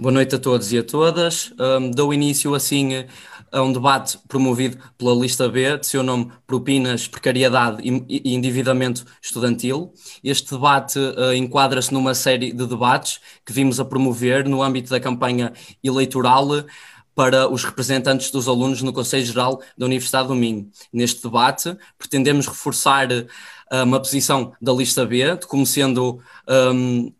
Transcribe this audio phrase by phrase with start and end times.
[0.00, 1.52] Boa noite a todos e a todas.
[1.60, 3.04] Um, dou início assim
[3.52, 9.92] a um debate promovido pela lista B, de seu nome Propinas, Precariedade e Endividamento Estudantil.
[10.24, 14.98] Este debate uh, enquadra-se numa série de debates que vimos a promover no âmbito da
[14.98, 15.52] campanha
[15.84, 16.48] eleitoral
[17.14, 20.70] para os representantes dos alunos no Conselho Geral da Universidade do Minho.
[20.90, 27.12] Neste debate, pretendemos reforçar uh, uma posição da lista B, como sendo um,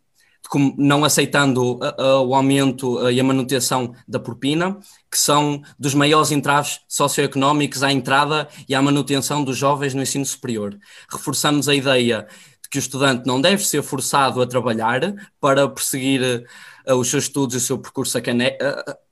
[0.77, 4.79] não aceitando o aumento e a manutenção da propina,
[5.11, 10.25] que são dos maiores entraves socioeconómicos à entrada e à manutenção dos jovens no ensino
[10.25, 10.79] superior.
[11.11, 12.27] Reforçamos a ideia
[12.63, 16.45] de que o estudante não deve ser forçado a trabalhar para perseguir
[16.87, 18.19] os seus estudos e o seu percurso,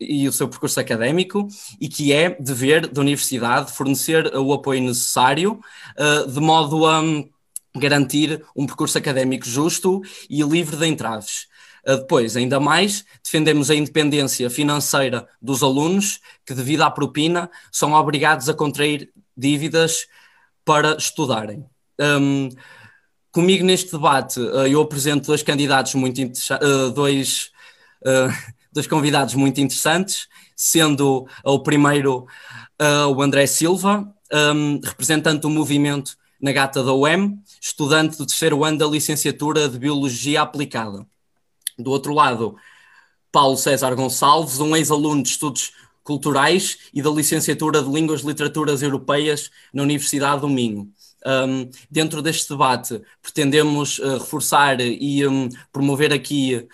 [0.00, 1.46] e o seu percurso académico
[1.80, 5.60] e que é dever da universidade fornecer o apoio necessário
[6.28, 7.02] de modo a
[7.76, 11.46] garantir um percurso académico justo e livre de entraves.
[11.86, 17.92] Ah, depois, ainda mais, defendemos a independência financeira dos alunos que, devido à propina, são
[17.94, 20.06] obrigados a contrair dívidas
[20.64, 21.64] para estudarem.
[21.98, 22.50] Um,
[23.32, 27.50] comigo neste debate, ah, eu apresento dois candidatos muito uh, dois,
[28.02, 28.32] uh,
[28.70, 32.26] dois convidados muito interessantes, sendo o primeiro
[33.10, 34.08] o André Silva,
[34.84, 40.42] representante do movimento na Gata da UEM, estudante do terceiro ano da licenciatura de Biologia
[40.42, 41.06] Aplicada.
[41.78, 42.56] Do outro lado,
[43.32, 45.72] Paulo César Gonçalves, um ex-aluno de Estudos
[46.02, 50.90] Culturais e da licenciatura de Línguas e Literaturas Europeias na Universidade do Minho.
[51.26, 56.66] Um, dentro deste debate, pretendemos uh, reforçar e um, promover aqui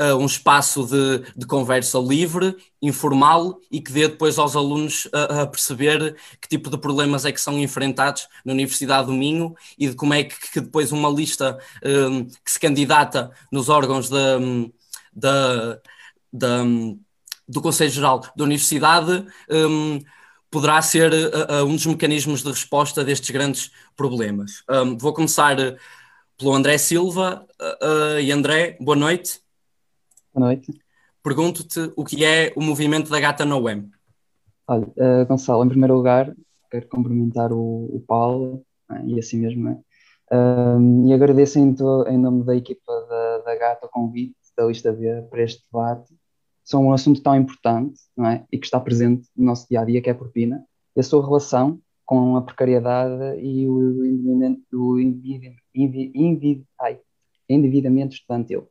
[0.00, 5.42] uh, um espaço de, de, conversa livre, informal e que dê depois aos alunos a,
[5.42, 9.88] a, perceber que tipo de problemas é que são enfrentados na Universidade do Minho e
[9.88, 14.38] de como é que, que depois uma lista um, que se candidata nos órgãos da,
[15.12, 15.78] da,
[16.32, 16.64] da
[17.48, 20.00] do Conselho Geral da Universidade um,
[20.50, 24.62] poderá ser uh, uh, um dos mecanismos de resposta destes grandes problemas.
[24.70, 25.56] Um, vou começar
[26.38, 27.46] pelo André Silva.
[27.60, 29.41] Uh, e André, boa noite.
[30.34, 30.72] Boa noite.
[31.22, 33.86] Pergunto-te o que é o movimento da Gata no Web.
[34.66, 36.34] Olha, uh, Gonçalo, em primeiro lugar,
[36.70, 39.78] quero cumprimentar o, o Paulo né, e assim mesmo, né?
[40.32, 44.64] um, e agradeço em, to, em, nome da equipa da, da Gata o convite da
[44.64, 46.14] lista B para este debate.
[46.64, 48.46] São um assunto tão importante não é?
[48.50, 50.64] e que está presente no nosso dia a dia, que é a propina,
[50.96, 54.98] e a sua relação com a precariedade e o endividamento, o
[57.50, 58.66] endividamento estudantil.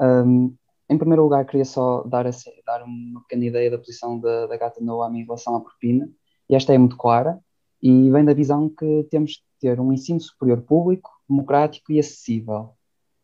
[0.00, 0.54] Um,
[0.90, 4.56] em primeiro lugar, queria só dar, assim, dar uma pequena ideia da posição da, da
[4.56, 6.08] Gata Noam em relação à propina,
[6.48, 7.38] e esta é muito clara,
[7.82, 12.70] e vem da visão que temos de ter um ensino superior público, democrático e acessível.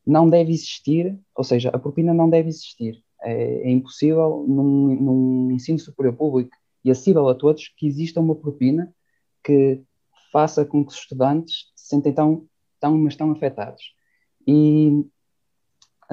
[0.07, 3.03] Não deve existir, ou seja, a propina não deve existir.
[3.23, 6.55] É, é impossível, num, num ensino superior público
[6.85, 8.95] e acessível a todos, que exista uma propina
[9.43, 9.81] que
[10.31, 12.47] faça com que os estudantes se sentem tão,
[12.79, 13.83] tão, mas tão afetados.
[14.47, 15.07] E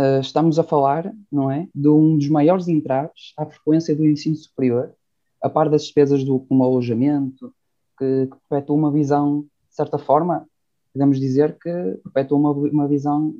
[0.01, 4.35] uh, estamos a falar, não é, de um dos maiores entraves à frequência do ensino
[4.35, 4.93] superior,
[5.41, 7.53] a par das despesas do como alojamento,
[7.97, 10.47] que, que perpetua uma visão, de certa forma,
[10.93, 11.71] podemos dizer que
[12.03, 13.35] perpetua uma, uma visão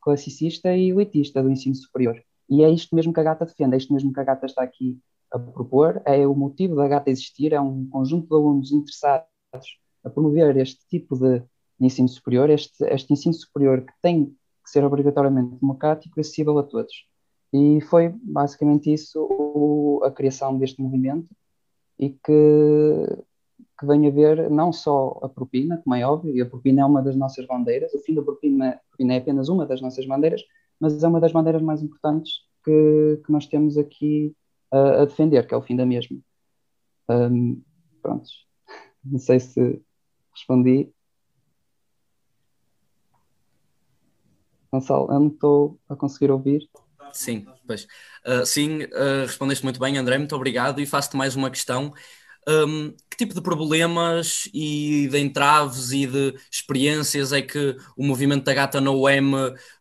[0.00, 2.20] classicista e elitista do ensino superior.
[2.48, 4.62] E é isto mesmo que a Gata defende, é isto mesmo que a Gata está
[4.62, 4.98] aqui
[5.32, 9.26] a propor, é o motivo da Gata existir, é um conjunto de alunos interessados
[10.04, 11.42] a promover este tipo de
[11.80, 14.36] ensino superior, este, este ensino superior que tem
[14.70, 17.06] ser obrigatoriamente democrático e acessível a todos.
[17.52, 21.28] E foi basicamente isso o, a criação deste movimento
[21.98, 23.24] e que,
[23.78, 26.84] que vem a ver não só a propina, como é óbvio, e a propina é
[26.84, 30.42] uma das nossas bandeiras, o fim da propina, propina é apenas uma das nossas bandeiras,
[30.78, 32.32] mas é uma das bandeiras mais importantes
[32.64, 34.34] que, que nós temos aqui
[34.70, 36.18] a, a defender, que é o fim da mesma.
[37.08, 37.60] Um,
[38.00, 38.28] pronto,
[39.04, 39.82] não sei se
[40.32, 40.92] respondi.
[44.72, 46.68] Gonçalo, eu não estou a conseguir ouvir.
[47.12, 47.86] Sim, pois.
[48.24, 50.80] Uh, sim, uh, respondeste muito bem, André, muito obrigado.
[50.80, 51.92] E faço-te mais uma questão.
[52.48, 58.44] Um, que tipo de problemas e de entraves e de experiências é que o movimento
[58.44, 59.32] da Gata no UEM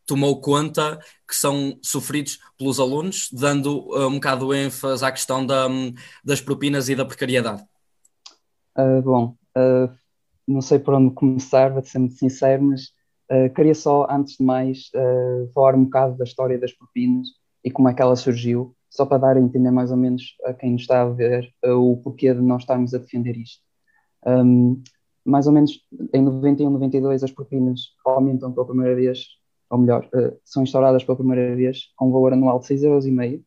[0.05, 5.67] tomou conta que são sofridos pelos alunos, dando uh, um bocado ênfase à questão da,
[6.23, 7.63] das propinas e da precariedade?
[8.77, 9.35] Uh, bom,
[10.47, 12.91] não sei por onde começar, vou ser muito sincero, mas
[13.31, 17.27] Uh, queria só, antes de mais, uh, falar um bocado da história das propinas
[17.63, 20.53] e como é que ela surgiu, só para dar a entender mais ou menos a
[20.53, 23.61] quem nos está a ver uh, o porquê de nós estarmos a defender isto.
[24.25, 24.81] Um,
[25.23, 29.39] mais ou menos em 91, 92, as propinas aumentam pela primeira vez
[29.69, 30.09] ou melhor,
[30.43, 33.43] são instauradas pela primeira vez com um valor anual de 6,5€.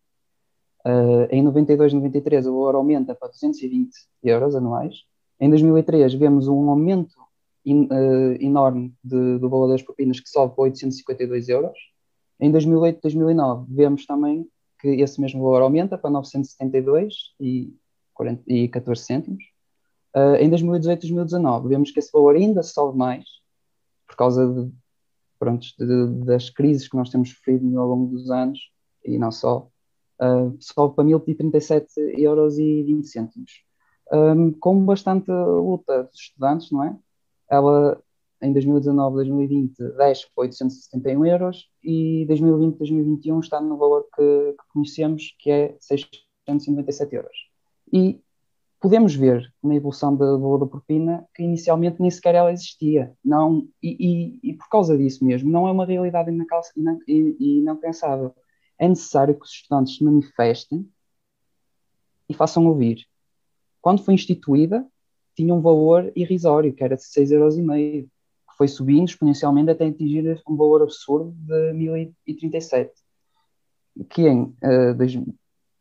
[0.84, 3.90] Uh, em 92, 93 o valor aumenta para 220
[4.22, 5.02] euros anuais.
[5.40, 7.14] Em 2003 vemos um aumento
[7.64, 11.78] in, uh, enorme de, do valor das propinas que sobe para 852 euros.
[12.40, 14.46] Em 2008, 2009 vemos também
[14.80, 17.72] que esse mesmo valor aumenta para 972 e,
[18.14, 19.44] 40, e 14 cêntimos.
[20.14, 23.24] Uh, em 2018, 2019 vemos que esse valor ainda sobe mais
[24.06, 24.70] por causa de,
[25.38, 28.58] pronto, de, das crises que nós temos sofrido ao longo dos anos
[29.04, 29.68] e não só,
[30.20, 31.88] uh, sobe para 1037
[32.18, 33.52] euros e 20 cêntimos.
[34.12, 36.96] Um, com bastante luta dos estudantes, não é?
[37.52, 38.02] Ela
[38.40, 44.22] em 2019, 2020 desce para 871 euros e 2020, 2021 está no valor que,
[44.52, 47.36] que conhecemos, que é 697 euros.
[47.92, 48.20] E
[48.80, 53.14] podemos ver na evolução do valor da propina que inicialmente nem sequer ela existia.
[53.22, 56.32] Não, e, e, e por causa disso mesmo, não é uma realidade
[57.76, 58.34] pensável.
[58.78, 60.88] É necessário que os estudantes se manifestem
[62.28, 63.06] e façam ouvir.
[63.80, 64.84] Quando foi instituída,
[65.34, 70.40] tinha um valor irrisório, que era de 6,5 euros, que foi subindo exponencialmente até atingir
[70.48, 72.92] um valor absurdo de 1037,
[74.10, 75.14] que em, uh, dois,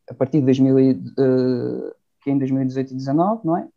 [0.09, 3.67] a partir de 2000, uh, que em 2018 e 2019, não é?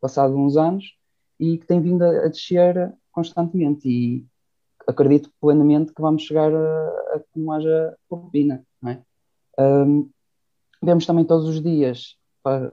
[0.00, 0.96] Passado uns anos,
[1.38, 3.88] e que tem vindo a, a descer constantemente.
[3.88, 4.26] E
[4.86, 9.02] acredito plenamente que vamos chegar a, a que não haja propina, não é?
[9.58, 10.10] Um,
[10.82, 12.72] vemos também todos os dias, para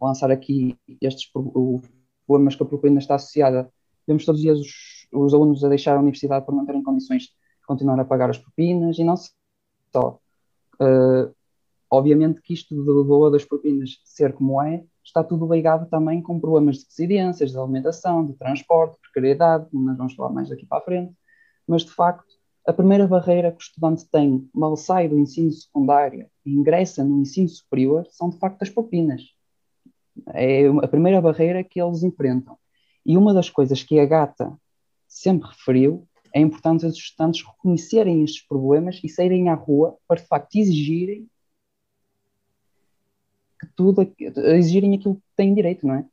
[0.00, 1.30] lançar aqui estes
[2.26, 3.70] problemas que a propina está associada,
[4.06, 7.24] vemos todos os dias os, os alunos a deixar a universidade por não terem condições
[7.24, 10.18] de continuar a pagar as propinas, e não só.
[10.80, 11.34] Uh,
[11.90, 16.38] Obviamente que isto do valor das propinas ser como é, está tudo ligado também com
[16.38, 20.82] problemas de residências, de alimentação, de transporte, precariedade, nós vamos falar mais daqui para a
[20.82, 21.12] frente,
[21.66, 22.32] mas de facto
[22.64, 27.18] a primeira barreira que o estudante tem mal sai do ensino secundário e ingressa no
[27.22, 29.22] ensino superior são de facto as propinas.
[30.28, 32.58] É a primeira barreira que eles enfrentam.
[33.04, 34.56] E uma das coisas que a Gata
[35.08, 40.20] sempre referiu é a importância dos estudantes reconhecerem estes problemas e saírem à rua para
[40.20, 41.28] de facto exigirem
[43.58, 46.06] que tudo, exigirem aquilo que têm direito, não é?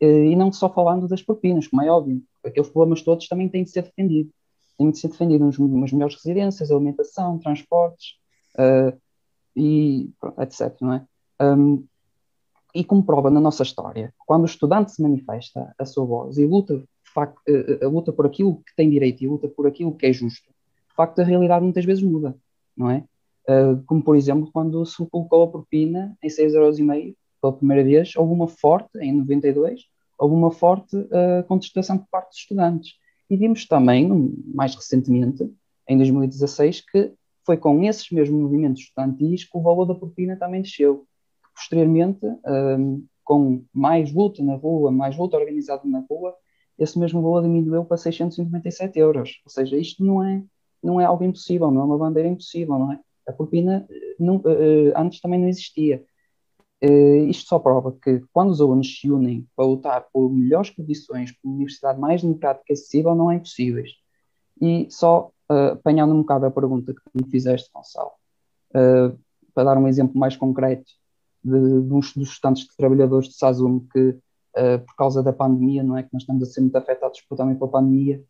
[0.00, 3.64] Eh, e não só falando das propinas, como é óbvio, aqueles problemas todos também têm
[3.64, 4.32] de ser defendidos.
[4.78, 8.16] Têm de ser defendidos umas melhores residências, alimentação, transportes,
[8.58, 8.98] uh,
[9.54, 11.06] e etc, não é?
[11.40, 11.86] Um,
[12.74, 16.44] e como prova na nossa história, quando o estudante se manifesta a sua voz e
[16.44, 16.82] luta,
[17.14, 20.48] facto, uh, luta por aquilo que tem direito e luta por aquilo que é justo,
[20.88, 22.36] de facto a realidade muitas vezes muda,
[22.76, 23.04] não é?
[23.48, 28.32] Uh, como por exemplo quando se colocou a propina em 6,5€ pela primeira vez, houve
[28.32, 29.82] uma forte, em 92,
[30.18, 30.96] houve uma forte
[31.46, 32.94] contestação por parte dos estudantes.
[33.28, 34.08] E vimos também,
[34.54, 35.52] mais recentemente,
[35.86, 37.12] em 2016, que
[37.44, 41.06] foi com esses mesmos movimentos estudantis que o valor da propina também desceu.
[41.54, 46.34] Posteriormente, um, com mais luta na rua, mais luta organizada na rua,
[46.78, 49.40] esse mesmo valor diminuiu para 697 euros.
[49.44, 50.42] Ou seja, isto não é,
[50.82, 53.00] não é algo impossível, não é uma bandeira impossível, não é?
[53.26, 53.86] A propina
[54.18, 56.04] não, uh, antes também não existia.
[57.28, 61.48] Isto só prova que quando os alunos se unem para lutar por melhores condições, por
[61.48, 63.90] uma universidade mais democrática e acessível, não é impossíveis.
[64.60, 68.10] E só uh, apanhando um bocado a pergunta que me fizeste, Gonçalo,
[68.70, 69.18] uh,
[69.52, 70.92] para dar um exemplo mais concreto
[71.44, 76.02] de, dos estudantes de trabalhadores de Sazum que, uh, por causa da pandemia, não é
[76.02, 78.22] que nós estamos a ser muito afetados por, também pela pandemia,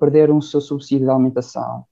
[0.00, 1.84] perderam o seu subsídio de alimentação,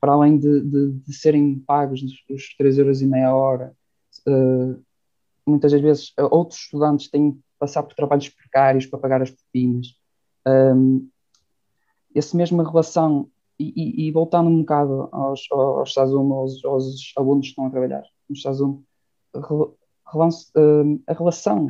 [0.00, 3.76] para além de, de, de serem pagos os 3 euros e meia hora,
[4.26, 4.82] uh,
[5.46, 9.30] muitas das vezes uh, outros estudantes têm que passar por trabalhos precários para pagar as
[9.30, 9.94] propinas.
[10.46, 11.08] Um,
[12.14, 17.50] essa mesma relação, e, e, e, voltando um bocado aos, aos aos, aos, alunos que
[17.50, 18.82] estão a trabalhar no Sazum,
[21.06, 21.66] a relação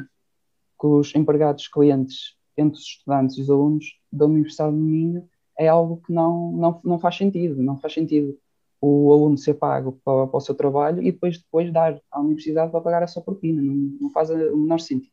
[0.77, 5.69] com os empregados clientes entre os estudantes e os alunos da Universidade do Minho é
[5.69, 7.63] algo que não, não, não faz sentido.
[7.63, 8.39] Não faz sentido
[8.81, 12.71] o aluno ser pago para, para o seu trabalho e depois, depois dar à universidade
[12.71, 13.61] para pagar a sua propina.
[13.61, 15.13] Não, não faz o menor sentido.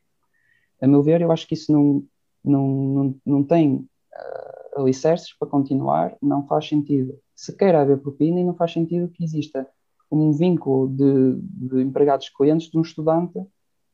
[0.82, 2.04] A meu ver, eu acho que isso não,
[2.44, 8.40] não, não, não tem uh, alicerces para continuar, não faz sentido se quer haver propina
[8.40, 9.68] e não faz sentido que exista
[10.12, 13.46] um vínculo de, de empregados clientes de um estudante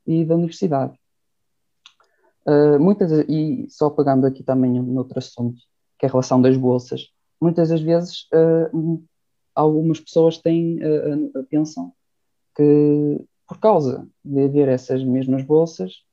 [0.05, 0.93] e da universidade.
[2.46, 5.62] Uh, muitas, e só pegando aqui também um outro assunto,
[5.98, 7.08] que é a relação das bolsas.
[7.41, 9.03] Muitas das vezes, uh,
[9.55, 11.93] algumas pessoas têm, uh, pensam
[12.55, 16.03] que por causa de haver essas mesmas bolsas,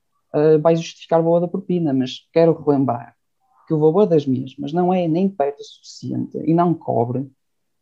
[0.62, 3.16] vai justificar o valor da propina, mas quero relembrar
[3.66, 7.30] que o valor das mesmas não é nem perto o suficiente e não cobre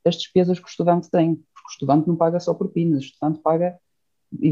[0.04, 3.40] as despesas que o estudante tem, porque o estudante não paga só propinas, o estudante
[3.40, 3.78] paga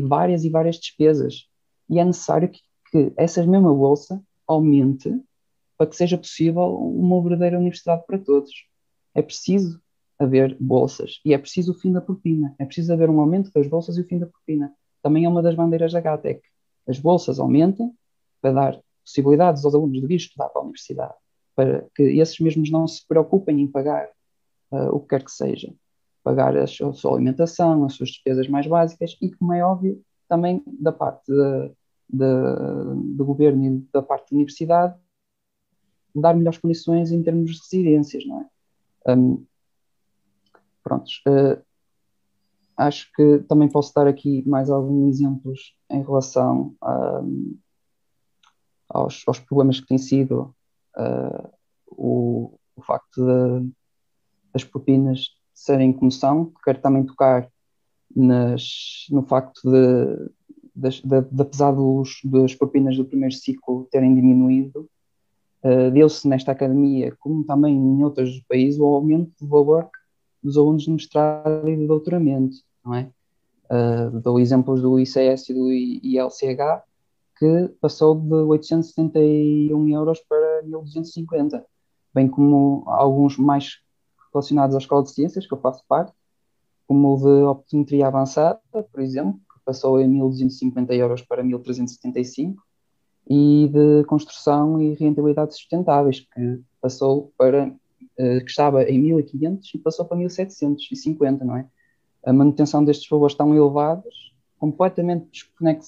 [0.03, 1.49] várias e várias despesas.
[1.89, 5.11] E é necessário que, que essa mesma bolsa aumente
[5.79, 8.51] para que seja possível uma verdadeira universidade para todos.
[9.15, 9.81] É preciso
[10.19, 12.55] haver bolsas e é preciso o fim da propina.
[12.59, 14.73] É preciso haver um aumento das bolsas e o fim da propina.
[15.03, 16.41] Também é uma das bandeiras da GATEC.
[16.89, 17.93] As bolsas aumentem
[18.41, 21.15] para dar possibilidades aos alunos de vir estudar para a universidade,
[21.55, 24.09] para que esses mesmos não se preocupem em pagar
[24.71, 25.73] uh, o que quer que seja,
[26.27, 30.61] pagar a, a sua alimentação, as suas despesas mais básicas e, como é óbvio, também
[30.67, 31.31] da parte
[32.09, 34.99] do governo e da parte da universidade,
[36.13, 39.13] dar melhores condições em termos de residências, não é?
[39.13, 39.47] Um,
[40.83, 41.23] prontos.
[41.29, 41.63] Uh,
[42.77, 47.57] acho que também posso dar aqui mais alguns exemplos em relação um,
[48.89, 50.53] aos, aos, problemas que tem sido
[50.97, 51.53] uh,
[51.87, 53.71] o, o, facto de,
[54.53, 56.53] das propinas serem como são.
[56.63, 57.49] Quero também tocar
[58.15, 60.31] nas, no facto de,
[60.75, 64.89] de, de, de apesar dos, das propinas do primeiro ciclo terem diminuído,
[65.65, 69.89] uh, deu-se nesta academia, como também em outros países, o aumento do valor
[70.43, 73.11] dos alunos de mestrado e de doutoramento, não é?
[73.69, 76.85] Uh, dou exemplos do ICS e do ILCH,
[77.39, 81.65] que passou de 871 euros para 1250,
[82.15, 83.81] bem como alguns mais
[84.37, 86.13] relacionados à Escola de Ciências, que eu faço parte,
[86.87, 92.63] como o de optometria avançada, por exemplo, que passou em 1250 euros para 1375,
[93.29, 97.75] e de construção e rentabilidade sustentáveis, que passou para
[98.19, 101.67] eh, que estava em 1500 e passou para 1750, não é?
[102.25, 105.79] A manutenção destes valores tão elevados, completamente eh,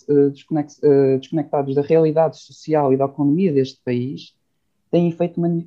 [0.83, 4.35] eh, desconectados da realidade social e da economia deste país,
[4.90, 5.66] têm efeito mani,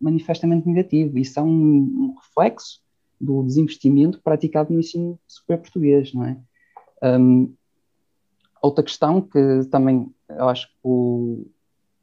[0.00, 2.80] manifestamente negativo e são um, reflexo
[3.20, 6.38] do desinvestimento praticado no ensino superior português, não é?
[7.02, 7.54] Um,
[8.60, 11.46] outra questão que também eu acho que o,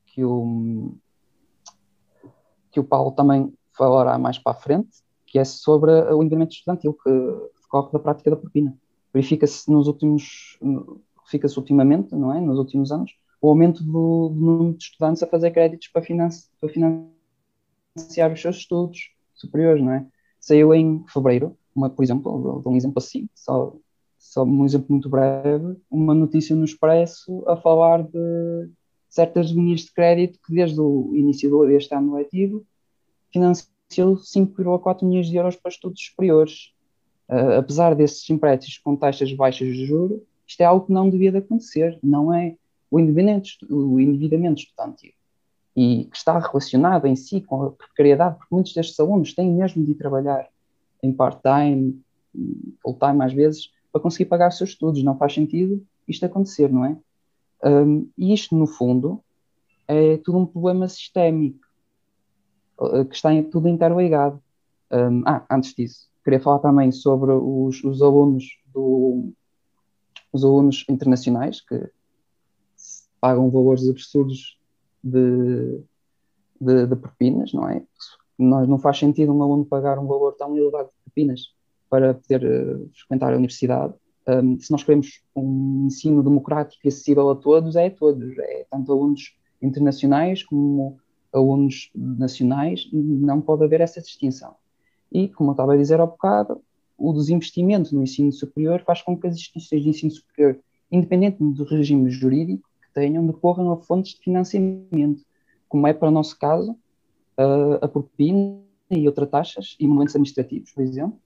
[0.06, 0.96] que o,
[2.72, 6.94] que o Paulo também falará mais para a frente, que é sobre o endividamento estudantil
[6.94, 7.10] que
[7.62, 8.78] decorre da prática da propina.
[9.14, 10.58] Verifica-se nos últimos,
[11.18, 15.28] verifica-se ultimamente, não é, nos últimos anos, o aumento do, do número de estudantes a
[15.28, 20.08] fazer créditos para, finance, para financiar os seus estudos superiores, não é?
[20.40, 23.76] Saiu em fevereiro, uma, por exemplo, um exemplo assim, só,
[24.18, 28.70] só um exemplo muito breve, uma notícia no Expresso a falar de
[29.10, 32.66] certas linhas de crédito que desde o início deste ano letivo
[33.30, 36.72] financiou 5,4 milhões de euros para estudos superiores.
[37.28, 41.32] Uh, apesar desses empréstimos com taxas baixas de juros, isto é algo que não devia
[41.32, 42.56] de acontecer, não é
[42.94, 45.14] o endividamento, o endividamento estudantil.
[45.76, 49.84] E que está relacionado em si com a precariedade, porque muitos destes alunos têm mesmo
[49.84, 50.48] de trabalhar
[51.02, 52.00] em part-time,
[52.84, 55.04] full-time às vezes, para conseguir pagar os seus estudos.
[55.04, 56.96] Não faz sentido isto acontecer, não é?
[57.66, 59.24] Um, e isto, no fundo,
[59.88, 61.66] é tudo um problema sistémico
[62.80, 64.40] eh, que está tudo interligado.
[64.92, 69.34] Um, ah, antes disso, queria falar também sobre os, os alunos do,
[70.32, 71.90] os alunos internacionais que
[73.24, 74.60] pagam valores absurdos
[75.02, 75.80] de,
[76.60, 77.82] de, de, propinas, não é?
[78.38, 81.54] Nós, não faz sentido um aluno pagar um valor tão elevado de propinas
[81.90, 83.94] para poder uh, frequentar a universidade.
[84.28, 88.66] Um, se nós queremos um ensino democrático e acessível a todos, é a todos, é
[88.70, 90.98] tanto alunos internacionais como
[91.32, 94.54] alunos nacionais, não pode haver essa distinção.
[95.10, 96.62] E, como eu estava a dizer há bocado,
[96.98, 100.60] o desinvestimento no ensino superior faz com que as instituições de ensino superior,
[100.92, 105.24] independentemente do regime jurídico tenham, decorram a fontes de financiamento,
[105.68, 106.78] como é para o nosso caso
[107.82, 111.20] a propina e outras taxas e movimentos administrativos, por exemplo.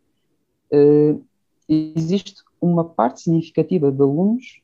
[1.67, 4.61] existe uma parte significativa de alunos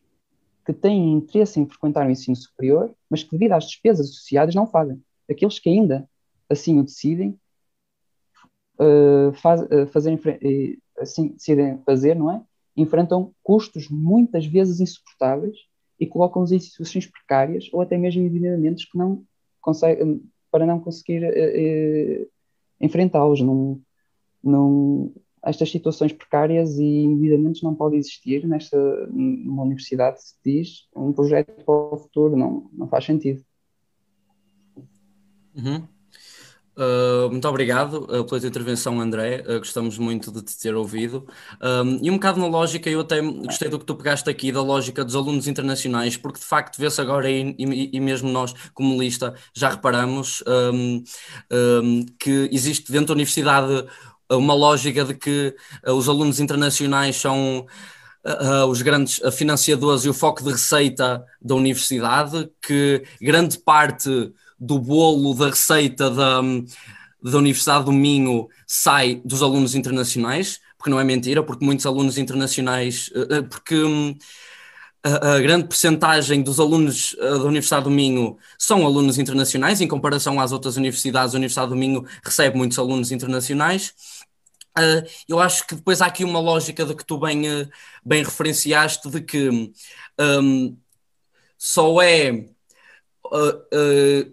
[0.66, 4.66] que têm interesse em frequentar o ensino superior, mas que, devido às despesas associadas, não
[4.66, 6.08] fazem aqueles que ainda
[6.50, 7.38] assim o decidem,
[8.80, 10.20] uh, faz, uh, fazer,
[10.98, 12.42] assim decidem fazer, não é?
[12.76, 15.58] Enfrentam custos muitas vezes insuportáveis
[16.04, 19.24] e colocam-os em situações precárias ou até mesmo endividamentos que não
[19.62, 21.24] conseguem, para não conseguir
[22.80, 23.42] enfrentá-los.
[23.42, 23.82] Não,
[24.44, 31.12] não, estas situações precárias e endividamentos não podem existir nesta numa universidade se diz um
[31.12, 33.44] projeto para o futuro não não faz sentido
[35.56, 35.88] Uhum.
[36.76, 39.44] Uh, muito obrigado uh, pela tua intervenção, André.
[39.48, 41.28] Uh, gostamos muito de te ter ouvido.
[41.62, 44.62] Um, e um bocado na lógica, eu até gostei do que tu pegaste aqui, da
[44.62, 49.00] lógica dos alunos internacionais, porque de facto vê-se agora, e, e, e, mesmo nós, como
[49.00, 51.04] lista, já reparamos um,
[51.52, 53.86] um, que existe dentro da universidade
[54.32, 55.56] uma lógica de que
[55.88, 57.66] os alunos internacionais são.
[58.26, 64.32] Uh, os grandes financiadores e o foco de receita da universidade, que grande parte
[64.64, 66.42] do bolo da receita da,
[67.22, 72.18] da Universidade do Minho sai dos alunos internacionais, porque não é mentira, porque muitos alunos
[72.18, 74.18] internacionais, eh, eh, porque hum,
[75.04, 80.40] a, grande percentagem dos alunos eh, da Universidade do Minho são alunos internacionais, em comparação
[80.40, 83.94] às outras universidades, a Universidade do Minho recebe muitos alunos internacionais.
[85.28, 87.44] eu acho que depois há aqui uma lógica de que tu bem,
[88.04, 89.50] bem referenciaste, de que
[90.20, 90.78] um,
[91.58, 92.53] só é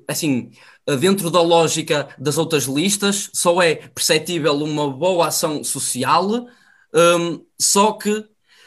[0.06, 0.50] assim,
[0.98, 6.46] dentro da lógica das outras listas, só é perceptível uma boa ação social,
[6.94, 8.24] um, só que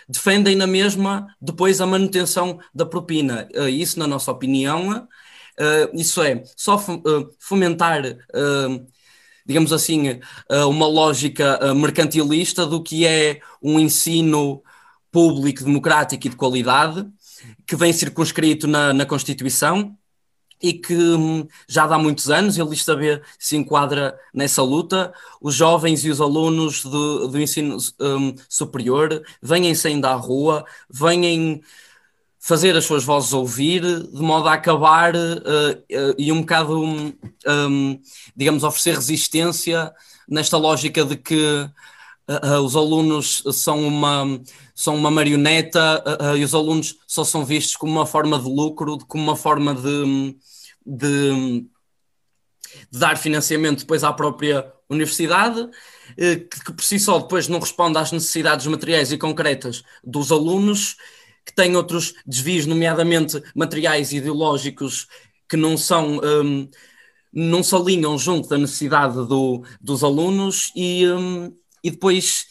[0.08, 3.48] defendem na mesma depois a manutenção da propina.
[3.56, 6.82] Uh, isso, na nossa opinião, uh, isso é só
[7.40, 8.02] fomentar,
[9.46, 14.64] digamos assim, uma lógica mercantilista do que é um ensino
[15.12, 17.06] público, democrático e de qualidade,
[17.68, 19.98] que vem circunscrito na, na Constituição
[20.64, 25.14] e que hum, já há muitos anos, ele saber se enquadra nessa luta.
[25.42, 31.62] Os jovens e os alunos do, do ensino um, superior vêm saindo à rua, vêm
[32.40, 37.14] fazer as suas vozes ouvir, de modo a acabar uh, uh, e um bocado, um,
[37.48, 38.00] um,
[38.36, 39.94] digamos, oferecer resistência
[40.28, 41.70] nesta lógica de que
[42.30, 44.42] uh, os alunos são uma,
[44.74, 46.04] são uma marioneta
[46.38, 49.88] e os alunos só são vistos como uma forma de lucro, como uma forma de
[49.88, 50.36] hum,
[50.86, 51.66] de,
[52.92, 55.70] de dar financiamento depois à própria universidade,
[56.18, 60.32] eh, que, que por si só depois não responde às necessidades materiais e concretas dos
[60.32, 60.96] alunos,
[61.46, 65.08] que tem outros desvios, nomeadamente materiais ideológicos,
[65.50, 66.20] que não são.
[66.24, 66.70] Um,
[67.36, 71.52] não se alinham junto da necessidade do, dos alunos e, um,
[71.84, 72.46] e depois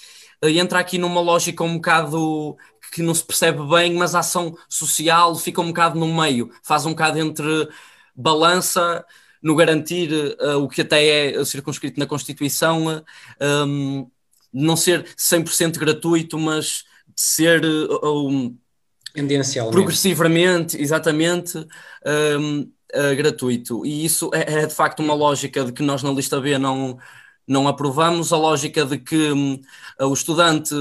[0.45, 2.57] uh, entra aqui numa lógica um bocado
[2.93, 6.85] que não se percebe bem, mas a ação social fica um bocado no meio, faz
[6.85, 7.69] um bocado entre
[8.15, 9.05] balança
[9.43, 13.03] no garantir uh, o que até é circunscrito na Constituição, um,
[13.41, 14.07] ehm,
[14.53, 18.57] não ser 100% gratuito, mas de ser uh, um,
[19.71, 21.67] progressivamente, exatamente, um,
[22.07, 23.85] ehm, uh, eh, gratuito.
[23.85, 26.99] E isso é, é, de facto uma lógica de que nós na lista B não,
[27.47, 29.61] não aprovamos, a lógica de que um,
[30.01, 30.75] o estudante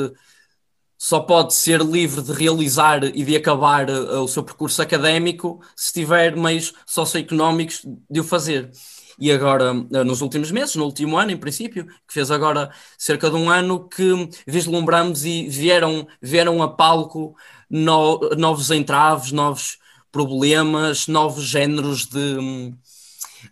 [1.03, 5.91] só pode ser livre de realizar e de acabar uh, o seu percurso académico se
[5.91, 8.69] tiver meios socioeconómicos de o fazer.
[9.17, 13.31] E agora, uh, nos últimos meses, no último ano, em princípio, que fez agora cerca
[13.31, 17.35] de um ano, que vislumbramos e vieram, vieram a palco
[17.67, 19.79] no, novos entraves, novos
[20.11, 22.75] problemas, novos géneros de,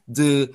[0.08, 0.52] de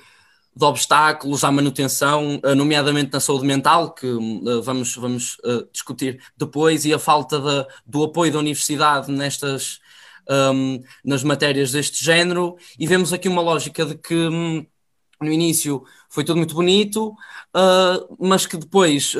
[0.55, 6.21] de obstáculos à manutenção, eh, nomeadamente na saúde mental, que uh, vamos, vamos uh, discutir
[6.37, 9.81] depois, e a falta de, do apoio da universidade nestas
[10.29, 14.65] um, nas matérias deste género, e vemos aqui uma lógica de que um,
[15.21, 19.13] no início foi tudo muito bonito, uh, mas que depois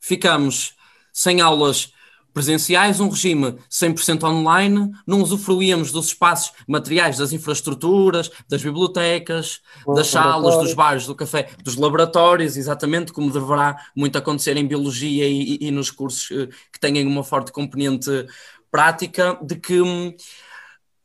[0.00, 0.74] ficamos
[1.12, 1.92] sem aulas
[2.36, 9.62] presenciais, um regime 100% online, não usufruíamos dos espaços materiais, das infraestruturas, das bibliotecas,
[9.94, 15.26] das salas, dos bares, do café, dos laboratórios, exatamente como deverá muito acontecer em biologia
[15.26, 18.10] e, e, e nos cursos eh, que têm uma forte componente
[18.70, 20.14] prática, de que hum,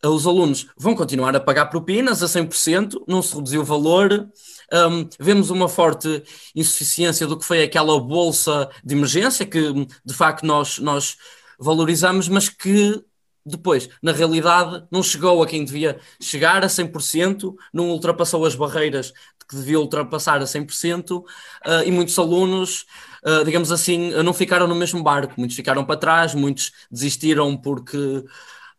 [0.03, 4.27] os alunos vão continuar a pagar propinas a 100%, não se reduziu o valor,
[4.71, 6.23] um, vemos uma forte
[6.55, 9.73] insuficiência do que foi aquela bolsa de emergência, que
[10.05, 11.17] de facto nós, nós
[11.59, 13.03] valorizamos, mas que
[13.45, 19.11] depois, na realidade, não chegou a quem devia chegar a 100%, não ultrapassou as barreiras
[19.49, 21.25] que devia ultrapassar a 100%, uh,
[21.65, 22.85] ah, e muitos alunos,
[23.25, 28.23] uh, digamos assim, não ficaram no mesmo barco, muitos ficaram para trás, muitos desistiram porque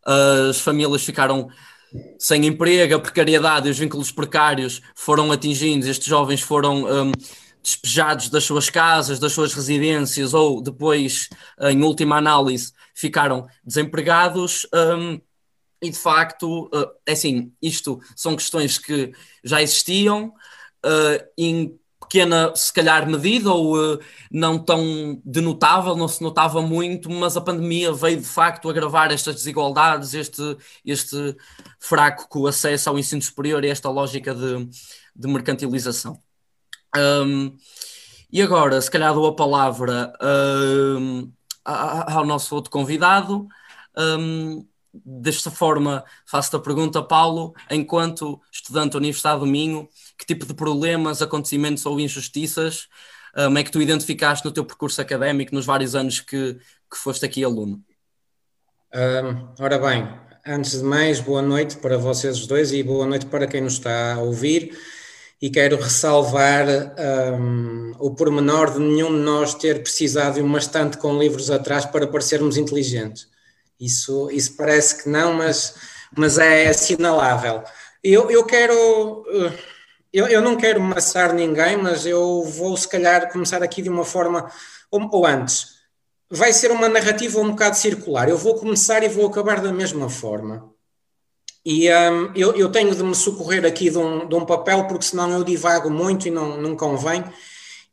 [0.04, 1.48] as famílias ficaram
[2.18, 7.12] sem emprego, a precariedade e os vínculos precários foram atingidos, estes jovens foram um,
[7.62, 11.28] despejados das suas casas, das suas residências, ou depois,
[11.60, 14.66] em última análise, ficaram desempregados.
[14.74, 15.20] Um,
[15.80, 20.32] e de facto, uh, assim, isto são questões que já existiam
[20.84, 23.98] uh, em pequena, se calhar, medida ou uh,
[24.30, 29.36] não tão denotável, não se notava muito, mas a pandemia veio de facto agravar estas
[29.36, 31.36] desigualdades, este, este
[31.78, 34.68] fraco acesso ao ensino superior e esta lógica de,
[35.14, 36.20] de mercantilização.
[36.96, 37.56] Um,
[38.30, 40.12] e agora, se calhar, dou a palavra
[40.98, 41.30] um,
[41.64, 43.46] ao nosso outro convidado.
[43.96, 50.46] Um, desta forma, faço-te a pergunta, Paulo, enquanto estudante da Universidade do Minho, que tipo
[50.46, 52.88] de problemas, acontecimentos ou injustiças
[53.36, 56.54] um, é que tu identificaste no teu percurso académico nos vários anos que,
[56.90, 57.82] que foste aqui aluno?
[58.94, 60.08] Um, ora bem,
[60.46, 64.14] antes de mais, boa noite para vocês dois e boa noite para quem nos está
[64.14, 64.76] a ouvir.
[65.40, 66.66] E quero ressalvar
[67.36, 71.84] um, o pormenor de nenhum de nós ter precisado de uma estante com livros atrás
[71.84, 73.26] para parecermos inteligentes.
[73.80, 75.74] Isso, isso parece que não, mas,
[76.16, 77.64] mas é assinalável.
[78.04, 79.24] Eu, eu quero.
[80.12, 84.04] Eu, eu não quero maçar ninguém, mas eu vou, se calhar, começar aqui de uma
[84.04, 84.50] forma.
[84.90, 85.78] Ou, ou antes,
[86.30, 88.28] vai ser uma narrativa um bocado circular.
[88.28, 90.70] Eu vou começar e vou acabar da mesma forma.
[91.64, 95.04] E um, eu, eu, tenho de me socorrer aqui de um, de um, papel, porque
[95.04, 97.24] senão eu divago muito e não, não convém.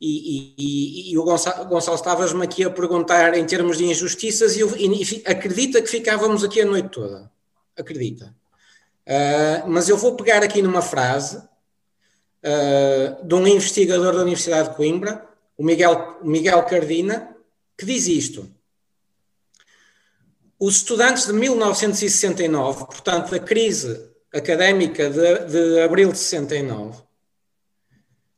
[0.01, 4.61] E, e, e, o Gonçalo, Gonçalo estavas-me aqui a perguntar em termos de injustiças e,
[4.61, 7.31] eu, e, acredita que ficávamos aqui a noite toda.
[7.77, 8.35] Acredita.
[9.07, 11.48] Uh, mas eu vou pegar aqui numa frase
[12.43, 15.25] uh, de um investigador da Universidade de Coimbra,
[15.57, 17.35] o Miguel, Miguel Cardina,
[17.77, 18.49] que diz isto.
[20.59, 27.01] Os estudantes de 1969, portanto, da crise académica de, de abril de 69,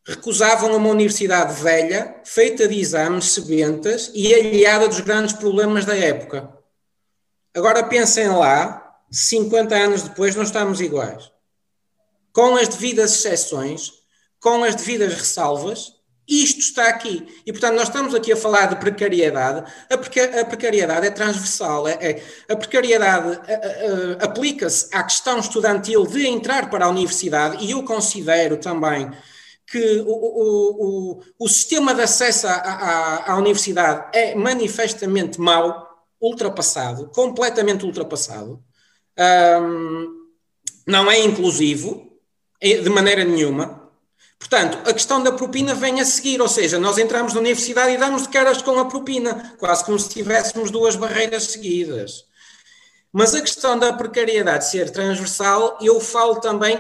[0.06, 6.52] recusavam uma universidade velha, feita de exames sebentas e aliada dos grandes problemas da época.
[7.54, 11.32] Agora pensem lá, 50 anos depois não estamos iguais.
[12.34, 13.92] Com as devidas exceções,
[14.40, 15.94] com as devidas ressalvas,
[16.28, 17.28] isto está aqui.
[17.46, 19.70] E, portanto, nós estamos aqui a falar de precariedade.
[19.90, 19.98] A,
[20.46, 21.88] precariedade é transversal.
[21.88, 23.40] É, é a precariedade
[24.22, 29.12] aplica-se à questão estudantil de entrar para a universidade, e eu considero também
[29.68, 35.90] que o, o, o, o sistema de acesso à, à, à, universidade é manifestamente mau,
[36.20, 38.62] ultrapassado, completamente ultrapassado,
[39.62, 40.08] um,
[40.86, 42.11] não é inclusivo
[42.62, 43.90] de maneira nenhuma.
[44.38, 47.98] Portanto, a questão da propina vem a seguir, ou seja, nós entramos na universidade e
[47.98, 52.26] damos de caras com a propina, quase como se tivéssemos duas barreiras seguidas.
[53.12, 56.76] Mas a questão da precariedade ser transversal, eu falo também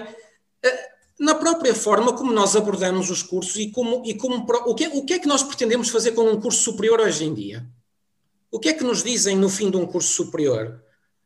[0.64, 0.90] eh,
[1.20, 5.06] na própria forma como nós abordamos os cursos e como, e como o, que, o
[5.06, 7.66] que é que nós pretendemos fazer com um curso superior hoje em dia?
[8.50, 10.82] O que é que nos dizem no fim de um curso superior?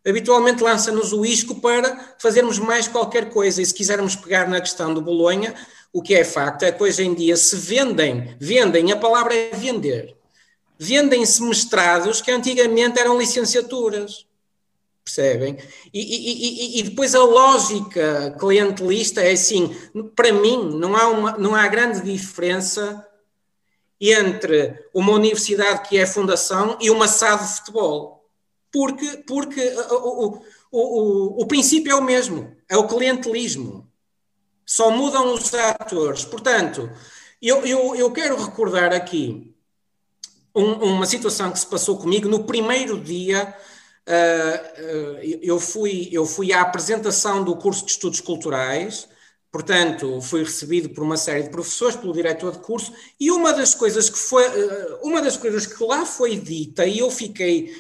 [0.08, 4.94] Habitualmente lança-nos o isco para fazermos mais qualquer coisa, e se quisermos pegar na questão
[4.94, 5.56] do Bolonha,
[5.92, 9.52] o que é facto é que hoje em dia se vendem, vendem, a palavra é
[9.52, 10.16] vender,
[10.78, 14.28] vendem-se mestrados que antigamente eram licenciaturas.
[15.04, 15.58] Percebem?
[15.94, 19.76] E, e, e, e, depois a lógica clientelista é assim,
[20.16, 23.08] para mim não há, uma, não há grande diferença
[24.02, 28.25] entre uma universidade que é fundação e uma SAD de futebol,
[28.76, 33.90] porque, porque o, o, o, o princípio é o mesmo, é o clientelismo,
[34.66, 36.26] só mudam os atores.
[36.26, 36.92] Portanto,
[37.42, 39.56] eu, eu, eu quero recordar aqui
[40.54, 43.56] um, uma situação que se passou comigo no primeiro dia
[44.08, 49.08] Uh, eu, fui, eu fui à apresentação do curso de Estudos Culturais,
[49.52, 53.74] portanto, fui recebido por uma série de professores, pelo diretor de curso, e uma das
[53.74, 57.74] coisas que foi, uh, uma das coisas que lá foi dita, e eu fiquei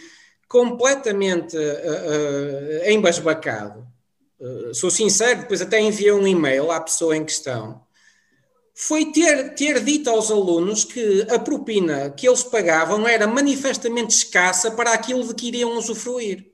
[0.47, 3.86] completamente uh, embasbacado,
[4.73, 7.81] sou sincero, depois até enviei um e-mail à pessoa em questão,
[8.75, 14.69] foi ter, ter dito aos alunos que a propina que eles pagavam era manifestamente escassa
[14.69, 16.51] para aquilo de que iriam usufruir.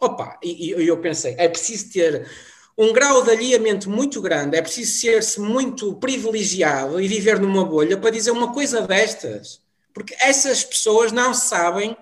[0.00, 2.28] Opa, e, e eu pensei, é preciso ter
[2.76, 7.96] um grau de alinhamento muito grande, é preciso ser-se muito privilegiado e viver numa bolha
[7.96, 9.60] para dizer uma coisa destas.
[9.94, 11.96] Porque essas pessoas não sabem,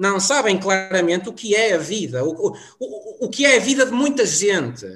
[0.00, 3.84] não sabem claramente o que é a vida, o, o, o que é a vida
[3.84, 4.86] de muita gente.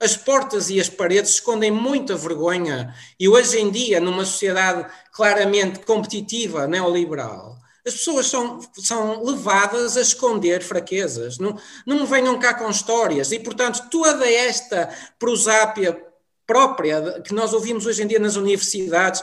[0.00, 5.78] As portas e as paredes escondem muita vergonha e hoje em dia, numa sociedade claramente
[5.80, 11.38] competitiva, neoliberal, as pessoas são, são levadas a esconder fraquezas.
[11.38, 13.30] Não, não venham cá com histórias.
[13.30, 15.96] E, portanto, toda esta prosápia
[16.44, 19.22] própria que nós ouvimos hoje em dia nas universidades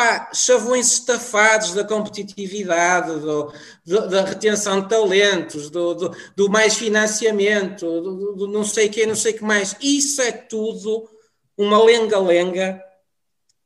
[0.00, 3.52] pá, chavões estafados da competitividade, do,
[3.84, 9.14] do, da retenção de talentos, do, do, mais financiamento, do, do, não sei quem, não
[9.14, 9.76] sei que mais.
[9.78, 11.06] Isso é tudo
[11.54, 12.82] uma lenga-lenga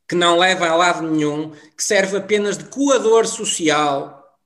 [0.09, 4.37] que não leva a lado nenhum, que serve apenas de coador social,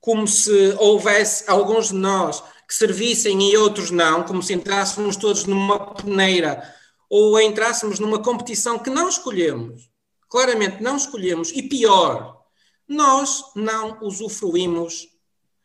[0.00, 5.44] como se houvesse alguns de nós que servissem e outros não, como se entrássemos todos
[5.44, 6.74] numa peneira
[7.08, 9.88] ou entrássemos numa competição que não escolhemos.
[10.36, 11.50] Claramente não escolhemos.
[11.50, 12.44] E pior,
[12.86, 15.08] nós não usufruímos.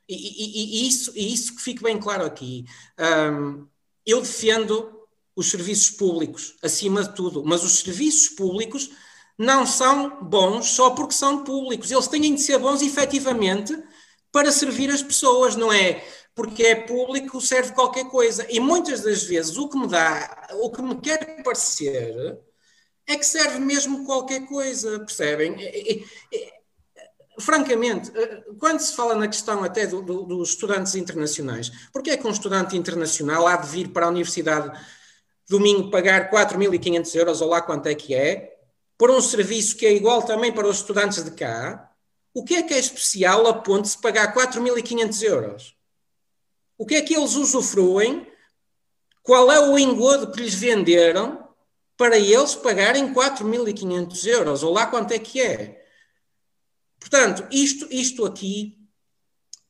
[0.08, 2.64] E, e, e isso, e isso que fique bem claro aqui.
[2.98, 3.68] Um,
[4.06, 4.90] eu defendo
[5.36, 8.90] os serviços públicos, acima de tudo, mas os serviços públicos
[9.38, 11.92] não são bons só porque são públicos.
[11.92, 13.78] Eles têm de ser bons efetivamente
[14.32, 16.02] para servir as pessoas, não é?
[16.34, 18.48] Porque é público, serve qualquer coisa.
[18.50, 22.40] E muitas das vezes o que me dá, o que me quer parecer,
[23.08, 25.56] é que serve mesmo qualquer coisa, percebem?
[27.40, 32.18] Francamente, eh, quando se fala na questão até do, do, dos estudantes internacionais, porque é
[32.18, 34.72] que um estudante internacional há de vir para a universidade
[35.50, 38.58] domingo pagar 4.500 euros ou lá quanto é que é,
[38.98, 41.92] por um serviço que é igual também para os estudantes de cá,
[42.34, 45.76] o que é que é especial a ponto de se pagar 4.500 euros?
[46.78, 48.28] O que é que eles usufruem?
[49.24, 51.41] Qual é o engodo que lhes venderam
[52.02, 54.64] para eles pagarem 4.500 euros?
[54.64, 55.86] Ou lá quanto é que é?
[57.00, 58.76] Portanto, isto, isto aqui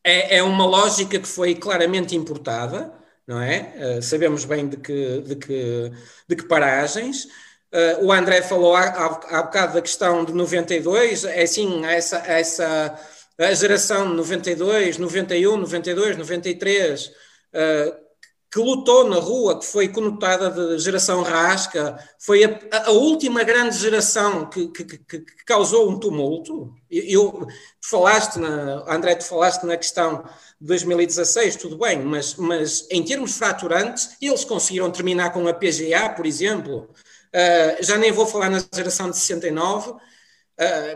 [0.01, 2.93] é, é uma lógica que foi claramente importada,
[3.27, 3.97] não é?
[3.97, 5.91] Uh, sabemos bem de que, de que,
[6.25, 7.25] de que paragens.
[7.25, 12.97] Uh, o André falou há, há, bocado da questão de 92, é assim, essa, essa
[13.37, 18.10] a geração 92, 91, 92, 93, uh,
[18.51, 23.77] que lutou na rua, que foi conotada de geração rasca, foi a, a última grande
[23.77, 26.73] geração que, que, que, que, causou um tumulto.
[26.89, 27.47] Eu,
[27.79, 30.23] tu falaste, na, André, tu falaste na questão
[30.59, 36.09] de 2016, tudo bem, mas, mas em termos fraturantes, eles conseguiram terminar com a PGA,
[36.09, 36.89] por exemplo,
[37.31, 39.97] Uh, já nem vou falar na geração de 69, uh,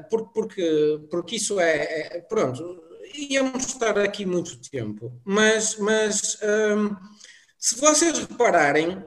[0.09, 5.13] porque, porque, porque isso é, é, Pronto, íamos estar aqui muito tempo.
[5.23, 6.93] Mas, mas um,
[7.65, 9.03] se vocês repararem,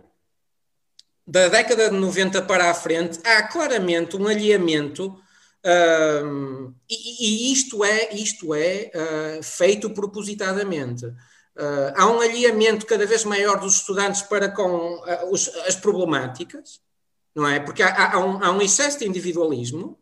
[1.24, 5.16] da década de 90 para a frente, há claramente um alinhamento.
[6.24, 11.06] Um, e, e, isto é, isto é uh, feito propositadamente.
[11.06, 16.80] Uh, há um alinhamento cada vez maior dos estudantes para com os, as problemáticas,
[17.36, 17.60] não é?
[17.60, 19.96] Porque há, há, um, há um, excesso de individualismo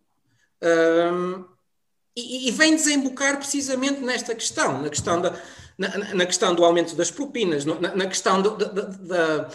[2.17, 5.39] e, e, vem desembocar precisamente nesta questão, na questão, da,
[5.77, 9.51] na, na questão do aumento das propinas, na, na questão do, da, da,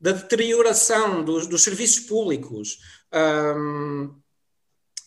[0.00, 2.78] da, deterioração dos, dos serviços públicos.
[3.12, 4.14] Um,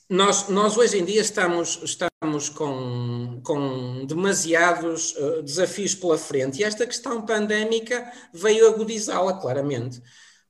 [0.10, 6.64] nós, nós hoje em dia estamos, estamos com, com demasiados uh, desafios pela frente e
[6.64, 10.02] esta questão pandémica veio agudizá-la claramente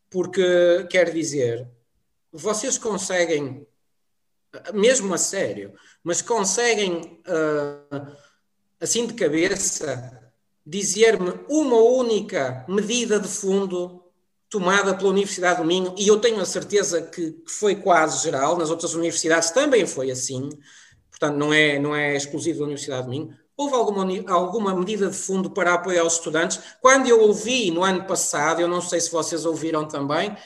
[0.09, 1.69] porque quer dizer,
[2.31, 3.67] vocês conseguem,
[4.73, 8.17] mesmo a sério, mas conseguem, uh,
[8.79, 10.31] assim de cabeça,
[10.65, 14.03] dizer-me uma única medida de fundo
[14.49, 18.69] tomada pela Universidade do Minho, e eu tenho a certeza que, foi quase geral, nas
[18.69, 20.49] outras universidades também foi assim,
[21.09, 25.17] portanto não é, não é exclusivo da Universidade do Minho, Houve alguma, alguma medida de
[25.17, 26.59] fundo para apoiar os estudantes?
[26.79, 30.37] Quando eu ouvi no ano passado, eu não sei se vocês ouviram também,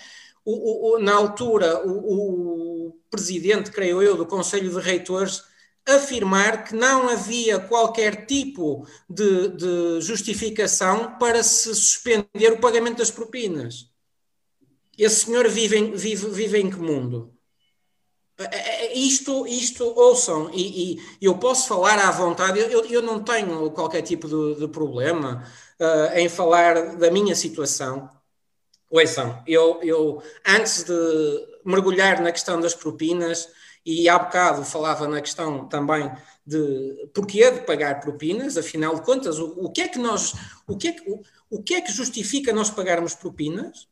[0.46, 5.44] o, o, na altura o, o presidente, creio eu, do Conselho de Reitores
[5.88, 13.12] afirmar que não havia qualquer tipo de, de, justificação para se suspender o pagamento das
[13.12, 13.90] propinas.
[14.98, 17.34] Esse senhor vive em, vive, vive em que mundo?
[18.38, 23.02] É, é, é, isto, isto ouçam, e, e, eu posso falar à vontade, eu, eu
[23.02, 25.44] não tenho qualquer tipo de, de problema
[25.80, 28.10] uh, em falar da minha situação.
[28.90, 30.94] Ouçam, eu, eu antes de
[31.64, 33.48] mergulhar na questão das propinas,
[33.86, 36.12] e há bocado falava na questão também
[36.46, 40.34] de porquê de pagar propinas, afinal de contas, o, o que é que nós,
[40.68, 43.88] o que é que, o, o que é que justifica nós pagarmos propinas?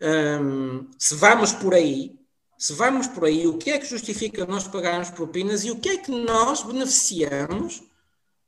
[0.00, 2.16] Um, se vamos por aí,
[2.56, 5.88] se vamos por aí, o que é que justifica nós pagarmos propinas e o que
[5.90, 7.82] é que nós beneficiamos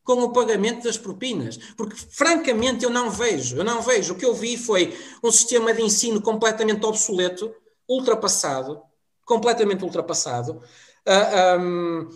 [0.02, 1.56] com o pagamento das propinas?
[1.76, 4.14] Porque, francamente, eu não vejo, eu não vejo.
[4.14, 7.54] O que eu vi foi um sistema de ensino completamente obsoleto,
[7.88, 8.80] ultrapassado,
[9.24, 10.52] completamente ultrapassado.
[10.52, 10.62] Uh,
[11.06, 12.08] ah, um,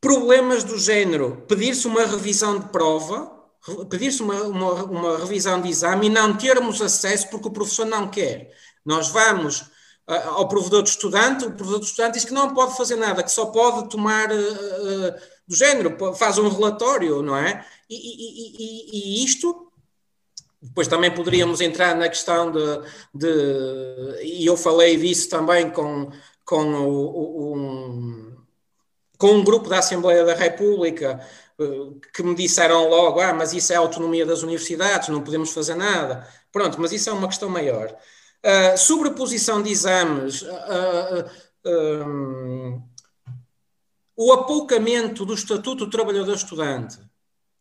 [0.00, 3.32] problemas do género, pedir-se uma revisão de prova,
[3.90, 8.08] pedir-se uma, uma, uma revisão de exame e não termos acesso porque o professor não
[8.08, 8.52] quer.
[8.84, 9.70] Nós vamos
[10.08, 13.30] ao provedor do estudante, o provedor do estudante diz que não pode fazer nada, que
[13.30, 15.12] só pode tomar uh,
[15.46, 17.64] do género, faz um relatório, não é?
[17.90, 19.67] E, e, e, e, isto,
[20.60, 22.60] depois também poderíamos entrar na questão de,
[23.14, 26.10] de, e eu falei disso também com,
[26.44, 28.36] com, o, um,
[29.16, 31.20] com um grupo da Assembleia da República
[32.14, 35.74] que me disseram logo, ah, mas isso é a autonomia das universidades, não podemos fazer
[35.74, 36.26] nada.
[36.52, 37.96] Pronto, mas isso é uma questão maior.
[38.44, 40.46] Uh, sobreposição de exames, uh,
[41.66, 42.82] uh, um,
[44.16, 47.07] o apoucamento do Estatuto do Trabalhador Estudante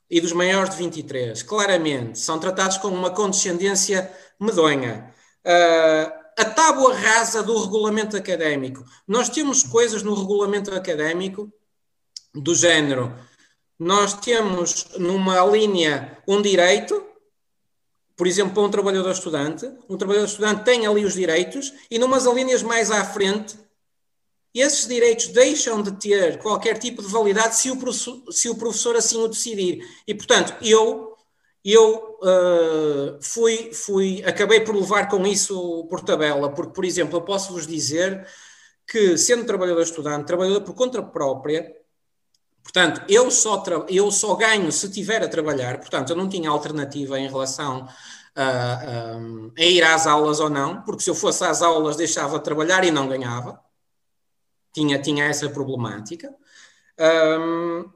[0.09, 5.13] e dos maiores de 23, claramente, são tratados com uma condescendência medonha.
[6.37, 8.85] a tábua rasa do regulamento académico.
[9.07, 11.51] Nós temos coisas no regulamento académico
[12.33, 13.13] do género
[13.79, 17.03] nós temos numa linha um direito,
[18.15, 22.25] por exemplo, para um trabalhador estudante, um trabalhador estudante tem ali os direitos, e numas
[22.25, 23.55] linhas mais à frente,
[24.61, 28.95] esses direitos deixam de ter qualquer tipo de validade se o professor, se o professor
[28.95, 29.79] assim o decidir.
[30.07, 31.15] E, portanto, eu,
[31.63, 37.21] eu uh, fui, fui, acabei por levar com isso por tabela, porque, por exemplo, eu
[37.21, 38.27] posso vos dizer
[38.87, 41.75] que, sendo trabalhador estudante, trabalhador por conta própria,
[42.67, 47.17] Portanto, eu só, eu só ganho se tiver a trabalhar, portanto, eu não tinha alternativa
[47.17, 47.87] em relação
[48.35, 49.17] a, a,
[49.57, 52.83] a, ir às aulas ou não, porque se eu fosse às aulas deixava de trabalhar
[52.83, 53.57] e não ganhava.
[54.77, 56.31] Tinha, tinha essa problemática.
[56.99, 57.91] Um,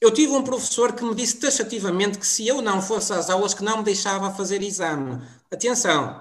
[0.00, 3.54] eu tive um professor que me disse taxativamente que se eu não fosse às aulas,
[3.54, 5.22] que não me deixava fazer exame.
[5.48, 6.20] Atenção,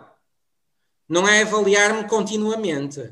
[1.09, 3.11] não é avaliar-me continuamente.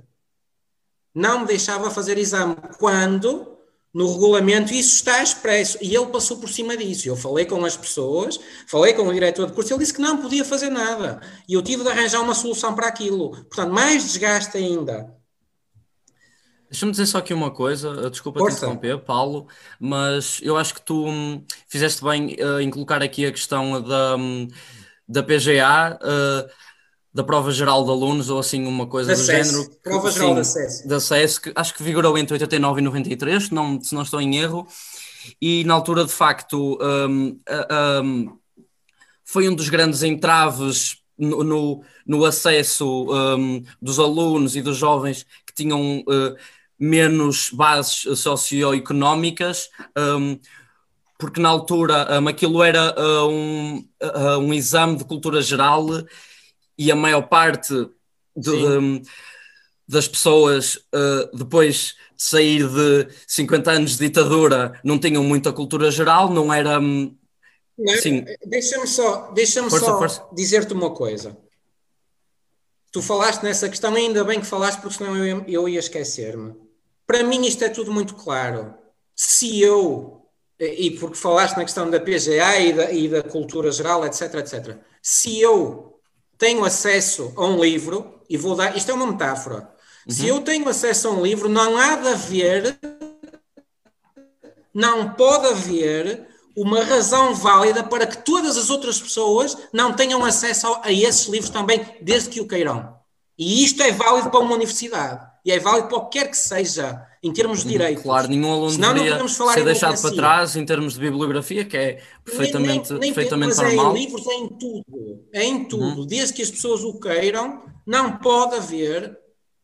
[1.12, 3.58] Não me deixava fazer exame quando
[3.92, 7.10] no regulamento isso está expresso e ele passou por cima disso.
[7.10, 10.22] Eu falei com as pessoas, falei com o diretor de curso, ele disse que não
[10.22, 13.32] podia fazer nada e eu tive de arranjar uma solução para aquilo.
[13.32, 15.19] Portanto, mais desgaste ainda.
[16.70, 19.48] Deixa-me dizer só aqui uma coisa, desculpa te interromper, Paulo,
[19.80, 24.16] mas eu acho que tu hum, fizeste bem uh, em colocar aqui a questão da,
[24.16, 24.48] hum,
[25.08, 26.00] da PGA.
[26.02, 26.50] Eh,
[27.12, 29.68] da prova geral de alunos ou assim uma coisa do género.
[29.82, 30.88] Prova geral de acesso.
[30.88, 34.22] De acesso, que acho que vigorou entre 89 e 93, se não, se não estou
[34.22, 34.68] em erro,
[35.42, 37.40] e na altura de facto um,
[38.04, 38.38] um,
[39.26, 43.08] foi um dos grandes entraves no, no, no acesso
[43.82, 46.36] dos alunos e dos jovens que tinham uh,
[46.80, 49.70] menos bases socioeconómicas.
[49.98, 50.40] Um,
[51.20, 52.96] porque na altura um, aquilo era
[53.28, 55.86] um, uh, um exame de cultura geral
[56.78, 57.74] e a maior parte
[58.34, 59.02] de, de,
[59.86, 65.92] das pessoas uh, depois de sair de 50 anos de ditadura não tinham muita cultura
[65.92, 66.80] geral, não era.
[66.80, 67.14] Hum,
[68.02, 68.24] sim.
[68.46, 71.38] Deixa-me só, deixa só dizer-te uma coisa.
[72.94, 76.69] Tu falaste nessa questão, ainda bem que falaste, porque senão eu, eu ia esquecer-me.
[77.10, 78.76] Para mim, isto é tudo muito claro.
[79.16, 80.28] Se eu,
[80.60, 84.78] e porque falaste na questão da PGA e da, e da cultura geral, etc, etc.
[85.02, 86.00] Se eu
[86.38, 89.74] tenho acesso a um livro, e vou dar, isto é uma metáfora.
[90.08, 90.14] Uhum.
[90.14, 92.80] Se eu tenho acesso a um livro, não há de haver,
[94.72, 100.80] não pode haver uma razão válida para que todas as outras pessoas não tenham acesso
[100.84, 102.96] a esses livros também, desde que o queiram.
[103.36, 105.29] E isto é válido para uma universidade.
[105.46, 108.04] E é válido para o que quer que seja em termos de uhum, direitos.
[108.04, 112.02] Claro, nenhum aluno Senão deveria ser deixado para trás em termos de bibliografia, que é
[112.24, 113.96] perfeitamente, nem, nem, nem perfeitamente normal.
[113.96, 115.26] É em livros, é em tudo.
[115.34, 116.02] É em tudo.
[116.02, 116.06] Uhum.
[116.06, 119.18] Desde que as pessoas o queiram, não pode haver,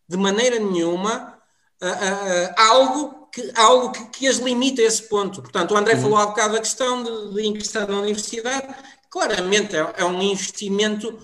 [0.08, 1.38] de maneira nenhuma,
[1.82, 5.42] uh, uh, algo, que, algo que, que, as limite a esse ponto.
[5.42, 6.02] Portanto, o André uhum.
[6.02, 8.68] falou há bocado da questão de, de ingressar na universidade.
[9.10, 11.18] Claramente é, é um investimento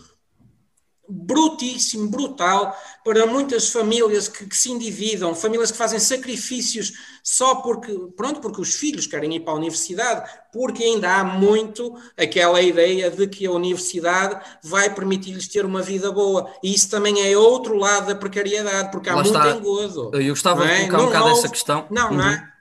[1.12, 7.94] brutíssimo, brutal para muitas famílias que, que, se endividam, famílias que fazem sacrifícios só porque,
[8.16, 13.12] pronto, porque os filhos querem ir para a universidade, porque ainda há muito aquela ideia
[13.12, 16.50] de que a universidade vai permitir-lhes ter uma vida boa.
[16.64, 19.52] E isso também é outro lado da precariedade, porque há Lá muito está.
[19.52, 20.12] engodo.
[20.14, 20.88] Eu gostava de é?
[20.88, 21.86] colocar um bocado essa questão.
[21.90, 22.18] Não, uhum.
[22.18, 22.52] não é?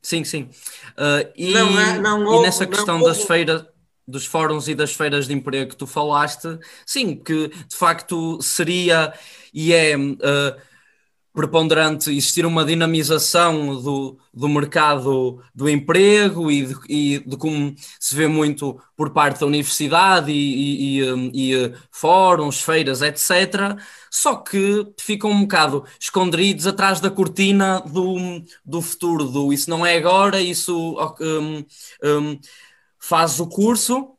[0.00, 0.50] Sim, sim.
[0.92, 3.64] Uh, e, não, não, não, e nessa questão das feiras
[4.06, 9.12] dos fóruns e das feiras de emprego que tu falaste, sim, que de facto seria
[9.52, 10.72] e é uh,
[11.32, 18.14] preponderante existir uma dinamização do, do mercado do emprego e de, e de como se
[18.14, 23.78] vê muito por parte da universidade e, e, e, e fóruns, feiras, etc.
[24.10, 29.86] Só que ficam um bocado escondidos atrás da cortina do, do futuro, do isso não
[29.86, 30.96] é agora, isso.
[31.20, 31.64] Um,
[32.04, 32.38] um,
[33.02, 34.16] fazes o curso,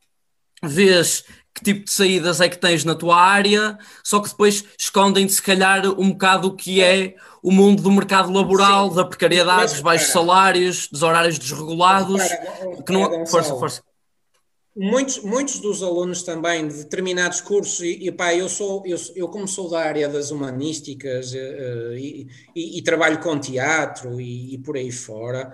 [0.62, 1.24] vês
[1.54, 5.42] que tipo de saídas é que tens na tua área, só que depois escondem se
[5.42, 8.96] calhar um bocado o que é o mundo do mercado laboral, Sim.
[8.96, 12.22] da precariedade, dos baixos salários, dos horários desregulados,
[12.86, 13.26] que não...
[13.28, 13.84] força, força.
[14.76, 19.28] muitos, muitos dos alunos também de determinados cursos, e, e pá, eu sou, eu, eu
[19.28, 24.76] como sou da área das humanísticas uh, e, e, e, trabalho com teatro e, por
[24.76, 25.54] aí fora,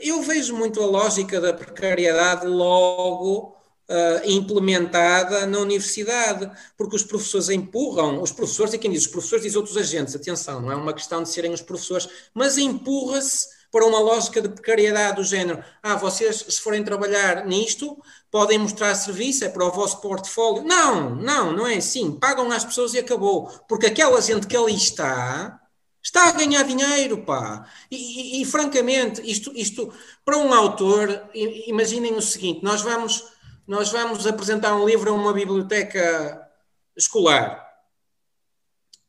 [0.00, 3.56] eu vejo muito a lógica da precariedade logo
[3.90, 9.44] uh, implementada na universidade, porque os professores empurram, os professores, e quem diz os professores
[9.44, 13.86] diz outros agentes, atenção, não é uma questão de serem os professores, mas empurra-se para
[13.86, 15.62] uma lógica de precariedade do género.
[15.82, 17.96] Ah, vocês, se forem trabalhar nisto,
[18.30, 20.64] podem mostrar serviço, é para o vosso portfólio.
[20.64, 22.12] Não, não, não é assim.
[22.12, 23.46] Pagam às pessoas e acabou.
[23.68, 25.59] Porque aquela gente que ali está,
[26.02, 27.66] está a ganhar dinheiro, pá.
[27.90, 27.96] E,
[28.38, 29.92] e, e francamente, isto, isto,
[30.24, 33.24] para um autor, imaginem o seguinte: nós vamos,
[33.66, 36.48] nós vamos apresentar um livro a uma biblioteca
[36.96, 37.68] escolar.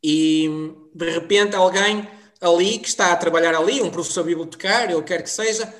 [0.03, 0.49] E
[0.93, 2.07] de repente alguém
[2.41, 5.71] ali, que está a trabalhar ali, um professor bibliotecário, ou quer que seja,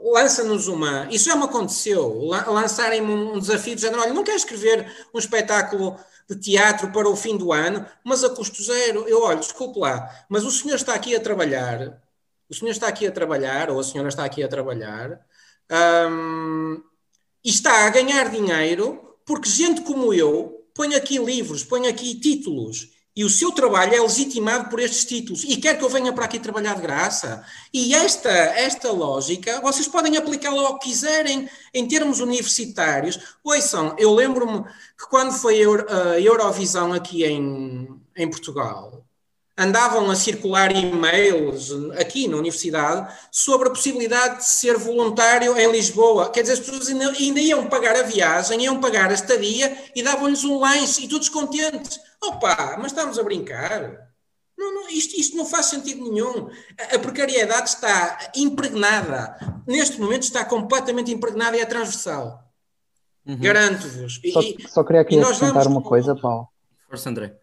[0.00, 1.08] lança-nos uma.
[1.10, 5.98] Isso já me aconteceu, lançarem-me um desafio de género: olha, não quero escrever um espetáculo
[6.28, 9.06] de teatro para o fim do ano, mas a custo zero.
[9.08, 12.02] Eu olho, desculpe lá, mas o senhor está aqui a trabalhar,
[12.48, 15.20] o senhor está aqui a trabalhar, ou a senhora está aqui a trabalhar,
[16.10, 16.82] hum,
[17.44, 22.93] e está a ganhar dinheiro porque gente como eu põe aqui livros, põe aqui títulos
[23.16, 26.24] e o seu trabalho é legitimado por estes títulos e quer que eu venha para
[26.24, 27.44] aqui trabalhar de graça.
[27.72, 33.18] E esta, esta lógica, vocês podem aplicá-la ao que quiserem em termos universitários.
[33.44, 39.04] Ouçam, eu lembro-me que quando foi a Eurovisão aqui em, em Portugal,
[39.56, 46.30] andavam a circular e-mails aqui na universidade sobre a possibilidade de ser voluntário em Lisboa.
[46.30, 50.02] Quer dizer, as pessoas ainda, ainda iam pagar a viagem, iam pagar a estadia e
[50.02, 52.00] davam-lhes um lanche e todos contentes.
[52.28, 54.14] Opa, mas estamos a brincar.
[54.56, 56.48] Não, não, isto, isto, não faz sentido nenhum.
[56.78, 59.36] A, a precariedade está impregnada.
[59.66, 62.44] Neste momento está completamente impregnada e é transversal.
[63.26, 63.38] Uhum.
[63.40, 64.20] Garanto-vos.
[64.32, 66.48] Só, só, queria aqui acrescentar uma coisa, Paulo.
[66.88, 67.36] Força, André.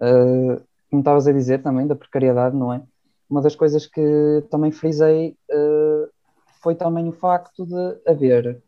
[0.00, 2.82] Uh, como estavas a dizer também, da precariedade, não é?
[3.28, 6.08] Uma das coisas que também frisei uh,
[6.62, 8.62] foi também o facto de haver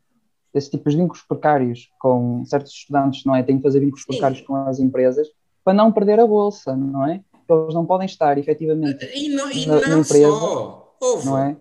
[0.52, 3.42] esse tipo de vínculos precários com certos estudantes, não é?
[3.42, 4.08] Têm que fazer vínculos Sim.
[4.08, 5.28] precários com as empresas
[5.68, 7.22] para não perder a bolsa, não é?
[7.46, 10.96] Eles não podem estar efetivamente e não, e na, não na empresa, só.
[10.98, 11.56] Houve, não é?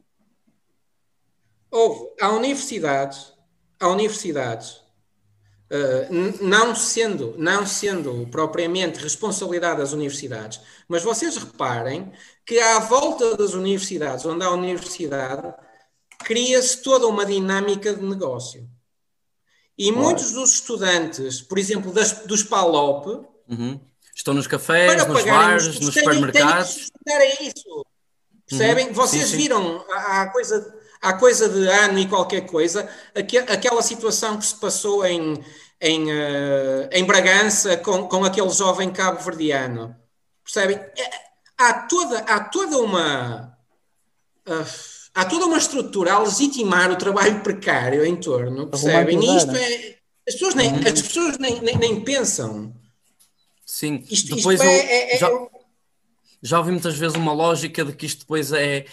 [1.69, 3.33] Houve, há universidades,
[3.77, 4.75] há universidades,
[5.69, 12.09] uh, não, sendo, não sendo propriamente responsabilidade das universidades, mas vocês reparem
[12.45, 15.53] que à volta das universidades, onde há universidade,
[16.19, 18.69] cria-se toda uma dinâmica de negócio.
[19.77, 20.01] E claro.
[20.01, 23.07] muitos dos estudantes, por exemplo, das, dos PALOP,
[23.49, 23.81] uhum.
[24.17, 26.89] Estão nos cafés, nos bares, nos supermercados.
[27.05, 27.85] Têm, isso.
[28.49, 28.87] Percebem?
[28.87, 28.93] Uhum.
[28.93, 29.37] Vocês sim, sim.
[29.37, 35.05] viram há coisa, há coisa de ano e qualquer coisa, aquela situação que se passou
[35.05, 35.35] em,
[35.79, 39.95] em, uh, em Bragança com, com aquele jovem cabo-verdiano.
[40.43, 40.77] Percebem?
[40.77, 41.09] É,
[41.55, 43.55] há toda, há toda uma.
[44.47, 44.65] Uh,
[45.13, 49.23] há toda uma estrutura a legitimar o trabalho precário em torno, percebem?
[49.23, 49.97] E isto é.
[50.27, 50.79] As pessoas nem, uhum.
[50.79, 52.73] as pessoas nem, nem, nem pensam.
[53.77, 55.29] Sim, isto, depois isto é, é, é, já,
[56.41, 58.85] já ouvi muitas vezes uma lógica de que isto depois é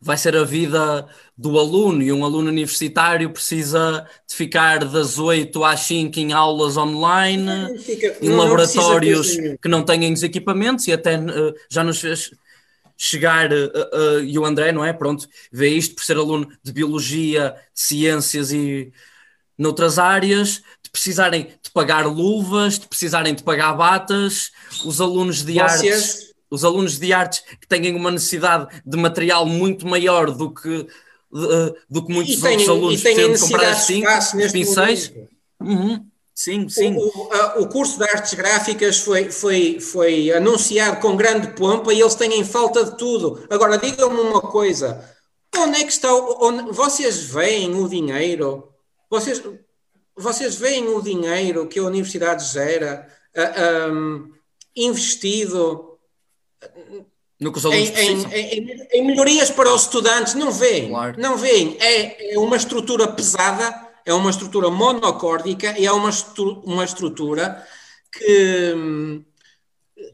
[0.00, 1.06] vai ser a vida
[1.38, 6.76] do aluno e um aluno universitário precisa de ficar das 8 às 5 em aulas
[6.76, 11.84] online, Fica, em não, laboratórios não que não têm os equipamentos e até uh, já
[11.84, 12.32] nos fez
[12.96, 14.92] chegar, uh, uh, e o André, não é?
[14.92, 18.92] Pronto, vê isto por ser aluno de Biologia, de Ciências e
[19.56, 20.62] noutras áreas,
[20.92, 24.52] precisarem de pagar luvas, de precisarem de pagar batas,
[24.84, 25.94] os alunos de Vocês...
[25.94, 30.86] artes, os alunos de artes que têm uma necessidade de material muito maior do que
[31.32, 34.02] uh, do que muitos outros alunos que têm de comprar assim,
[34.52, 35.12] pincéis.
[35.60, 36.06] Uhum.
[36.34, 36.96] Sim, sim.
[36.96, 42.00] O, o, o, curso de artes gráficas foi, foi, foi anunciado com grande pompa e
[42.00, 43.46] eles têm falta de tudo.
[43.50, 45.04] Agora, digam-me uma coisa:
[45.56, 46.12] onde é que está?
[46.12, 48.72] Onde, vocês veem o dinheiro?
[49.10, 49.42] Vocês,
[50.16, 54.32] vocês veem o dinheiro que a universidade gera uh, um,
[54.76, 55.98] investido
[57.40, 60.34] no que os alunos em, em, em, melhorias para os estudantes?
[60.34, 61.14] Não veem, claro.
[61.18, 61.76] não veem.
[61.80, 66.10] É, é, uma estrutura pesada, é uma estrutura monocórdica e é uma,
[66.64, 67.66] uma estrutura
[68.12, 68.74] que,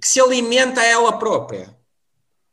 [0.01, 1.78] que se alimenta ela própria.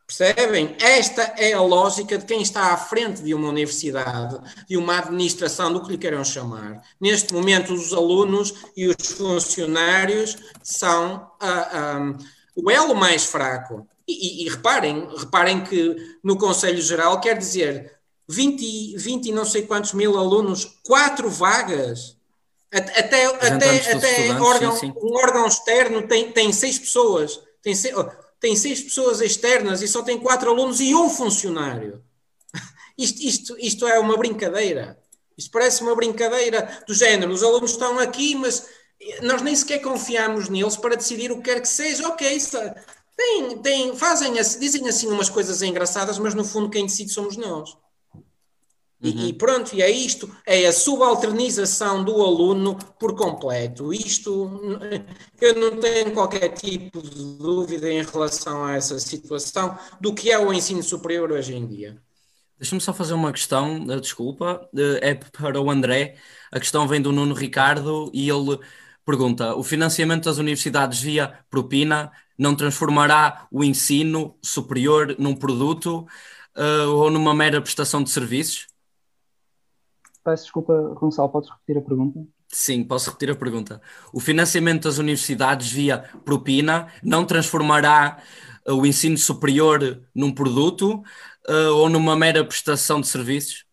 [0.07, 0.75] Percebem?
[0.79, 5.73] Esta é a lógica de quem está à frente de uma universidade, de uma administração,
[5.73, 6.81] do que lhe queiram chamar.
[7.01, 12.17] Neste momento, os alunos e os funcionários são uh, ah, um, ah,
[12.55, 13.87] o elo mais fraco.
[14.07, 17.95] E, e, e, reparem, reparem que no Conselho Geral quer dizer
[18.29, 22.15] 20, 20 e não sei quantos mil alunos, quatro vagas.
[22.71, 24.93] Até, até, até órgão, sim, sim.
[25.01, 27.95] um órgão externo tem, tem seis pessoas, tem seis,
[28.39, 32.03] tem seis pessoas externas e só tem quatro alunos e um funcionário.
[32.97, 34.97] Isto, isto, isto é uma brincadeira.
[35.37, 37.33] Isto parece uma brincadeira do género.
[37.33, 38.69] Os alunos estão aqui, mas
[39.21, 42.07] nós nem sequer confiamos neles para decidir o que quer que seja.
[42.07, 42.39] Ok,
[43.17, 47.75] tem, tem, fazem, dizem assim umas coisas engraçadas, mas no fundo quem decide somos nós.
[49.01, 49.27] E, uhum.
[49.27, 53.93] e, pronto, e é isto, é a subalternização do aluno por completo.
[53.93, 54.79] Isto,
[55.41, 60.39] eu não tenho qualquer tipo de dúvida em relação a essa situação do que é
[60.39, 62.01] o ensino superior hoje em dia.
[62.57, 66.15] Deixa-me só fazer uma questão, eh, desculpa, eh, é para o André.
[66.51, 68.57] A questão vem do Nuno Ricardo e ele
[69.05, 76.07] pergunta: o financiamento das universidades via propina não transformará o ensino superior num produto
[76.55, 78.67] uh, ou numa mera prestação de serviços?
[80.25, 82.25] Peço desculpa, Gonçalo, podes repetir a pergunta?
[82.47, 83.79] Sim, posso repetir a pergunta.
[84.11, 88.17] O financiamento das universidades via propina não transformará
[88.67, 91.03] o ensino superior num produto
[91.47, 93.65] uh, ou numa mera prestação de serviços?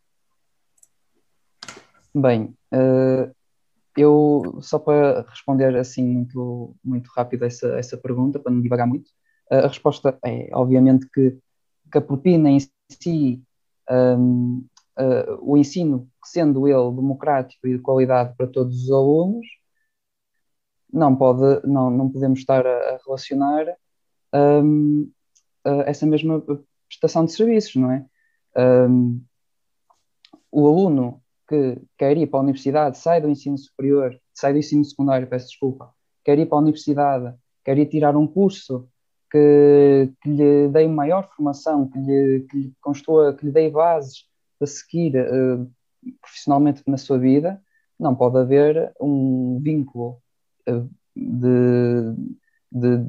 [2.15, 3.35] Bem, uh,
[3.97, 9.09] eu só para responder assim muito, muito rápido essa, essa pergunta, para não divagar muito,
[9.51, 11.39] uh, a resposta é obviamente que,
[11.91, 12.59] que a propina em
[12.91, 13.43] si,
[13.91, 14.67] um,
[15.41, 19.47] o ensino, sendo ele democrático e de qualidade para todos os alunos,
[20.93, 23.67] não, pode, não, não podemos estar a, a relacionar
[24.35, 25.11] um,
[25.87, 26.43] essa mesma
[26.89, 28.05] prestação de serviços, não é?
[28.57, 29.23] Um,
[30.51, 34.85] o aluno que quer ir para a universidade, sai do ensino superior, sai do ensino
[34.85, 35.93] secundário, peço desculpa,
[36.25, 37.35] quer ir para a universidade,
[37.65, 38.89] quer ir tirar um curso
[39.31, 44.27] que, que lhe dê maior formação, que lhe, que lhe construa, que lhe dê bases
[44.63, 45.69] para seguir uh,
[46.21, 47.61] profissionalmente na sua vida,
[47.99, 50.19] não pode haver um vínculo
[50.69, 52.15] uh, de,
[52.71, 53.05] de,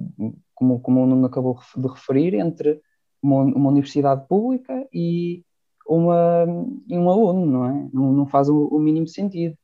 [0.56, 2.82] como, como o Nuno acabou de referir, entre
[3.22, 5.43] uma, uma universidade pública e,
[5.88, 6.45] uma,
[6.88, 7.89] e um aluno, não é?
[7.93, 9.56] Não, não faz o, o mínimo sentido.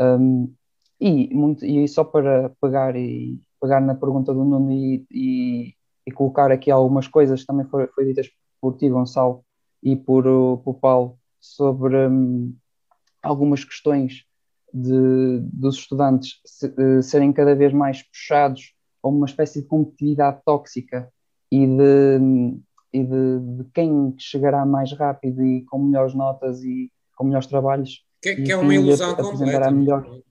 [0.00, 0.50] Um,
[0.98, 5.74] e, muito, e só para pegar, e, pegar na pergunta do Nuno e, e,
[6.06, 8.30] e colocar aqui algumas coisas também foram foi ditas
[8.62, 9.44] por ti, Gonçalo,
[9.82, 10.24] e por,
[10.64, 12.56] por Paulo, sobre um,
[13.22, 14.24] algumas questões
[14.72, 20.40] de, dos estudantes se, uh, serem cada vez mais puxados a uma espécie de competitividade
[20.44, 21.12] tóxica
[21.52, 22.56] e de,
[22.92, 28.02] e de, de, quem chegará mais rápido e com melhores notas e com melhores trabalhos.
[28.22, 29.70] Que, que é uma ilusão completa.
[29.70, 30.22] Melhor.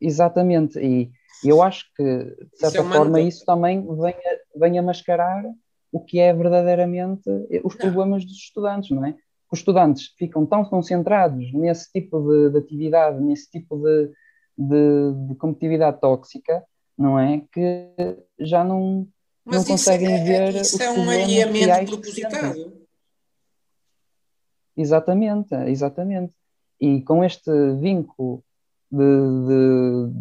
[0.00, 1.10] Exatamente, e
[1.42, 5.42] eu acho que, de certa isso é forma, isso também vem a, vem a mascarar
[5.90, 7.28] o que é verdadeiramente
[7.64, 7.80] os não.
[7.80, 9.16] problemas dos estudantes, não é?
[9.50, 14.12] Os estudantes ficam tão concentrados nesse tipo de, de atividade, nesse tipo de,
[14.56, 16.64] de, de competitividade tóxica,
[16.96, 17.42] não é?
[17.52, 17.90] Que
[18.38, 19.08] já não,
[19.44, 20.60] mas não conseguem é, ver.
[20.60, 22.78] Isso é um alinhamento propositado.
[24.76, 26.32] Exatamente, exatamente.
[26.80, 28.44] E com este vínculo
[28.90, 30.12] de,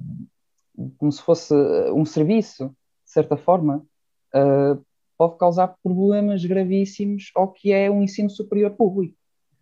[0.97, 1.53] como se fosse
[1.91, 2.69] um serviço,
[3.05, 3.85] de certa forma,
[4.33, 4.85] uh,
[5.17, 9.15] pode causar problemas gravíssimos ao que é um ensino superior público.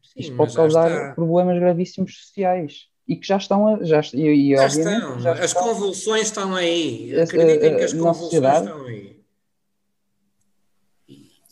[0.04, 1.14] Sim, Isto pode causar está.
[1.14, 5.20] problemas gravíssimos sociais e que já estão a, já, e, e já estão.
[5.20, 7.20] Já as estão, convulsões estão aí.
[7.20, 9.16] Acreditem que as convulsões estão aí.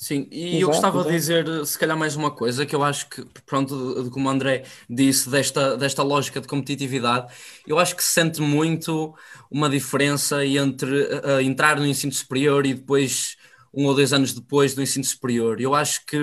[0.04, 1.10] Sim, e exato, eu gostava exato.
[1.10, 4.66] de dizer, se calhar, mais uma coisa, que eu acho que, pronto, como o André
[4.90, 7.34] disse, desta, desta lógica de competitividade,
[7.66, 9.16] eu acho que se sente muito
[9.50, 13.38] uma diferença entre uh, entrar no ensino superior e depois,
[13.74, 15.60] um ou dois anos depois do ensino superior.
[15.60, 16.18] Eu acho que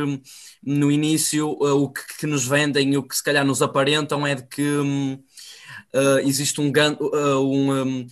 [0.62, 4.34] no início uh, o que, que, nos vendem, o que se calhar nos aparentam é
[4.34, 8.07] de que um, uh, existe um, um, um,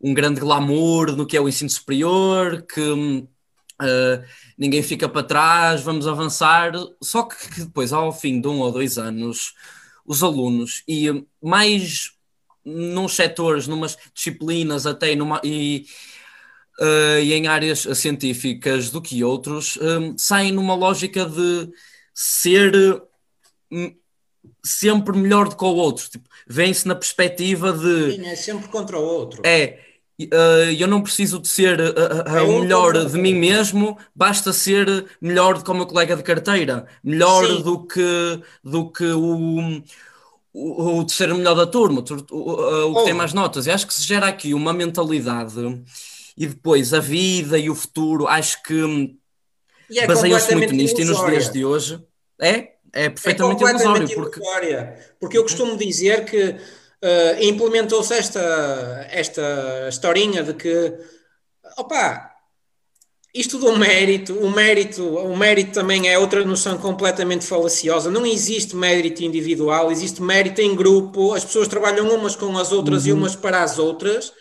[0.00, 3.26] um grande glamour no que é o ensino superior, que hum,
[3.82, 4.22] Uh,
[4.56, 6.72] ninguém fica para trás, vamos avançar.
[7.02, 9.52] Só que, que, depois, ao fim de um ou dois anos,
[10.06, 11.06] os alunos, e
[11.42, 12.12] mais
[12.64, 15.86] nos setores, numas disciplinas até numa, e,
[16.80, 21.68] uh, e em áreas científicas do que outros, um, saem numa lógica de
[22.12, 23.02] ser
[23.70, 23.94] um,
[24.64, 26.08] sempre melhor do que o outro.
[26.08, 28.12] Tipo, Vem-se na perspectiva de.
[28.12, 29.42] Sim, é sempre contra o outro.
[29.44, 29.78] É
[30.16, 35.06] Uh, eu não preciso de ser uh, uh, o melhor de mim mesmo, basta ser
[35.20, 39.82] melhor do que o meu colega de carteira, melhor do que, do que o,
[40.52, 43.04] o, o terceiro melhor da turma, o, o, o que oh.
[43.04, 43.66] tem mais notas.
[43.66, 45.56] E acho que se gera aqui uma mentalidade
[46.36, 49.16] e depois a vida e o futuro, acho que
[49.96, 52.02] é baseia-se muito nisto e nos dias de hoje.
[52.40, 52.74] É?
[52.94, 54.14] é perfeitamente é ilusório.
[54.14, 54.40] Porque...
[55.20, 60.94] porque eu costumo dizer que uh, implementou-se esta, esta historinha de que,
[61.76, 62.30] opa,
[63.34, 68.08] isto do mérito, o mérito, o mérito também é outra noção completamente falaciosa.
[68.10, 71.34] Não existe mérito individual, existe mérito em grupo.
[71.34, 73.08] As pessoas trabalham umas com as outras uhum.
[73.08, 74.32] e umas para as outras.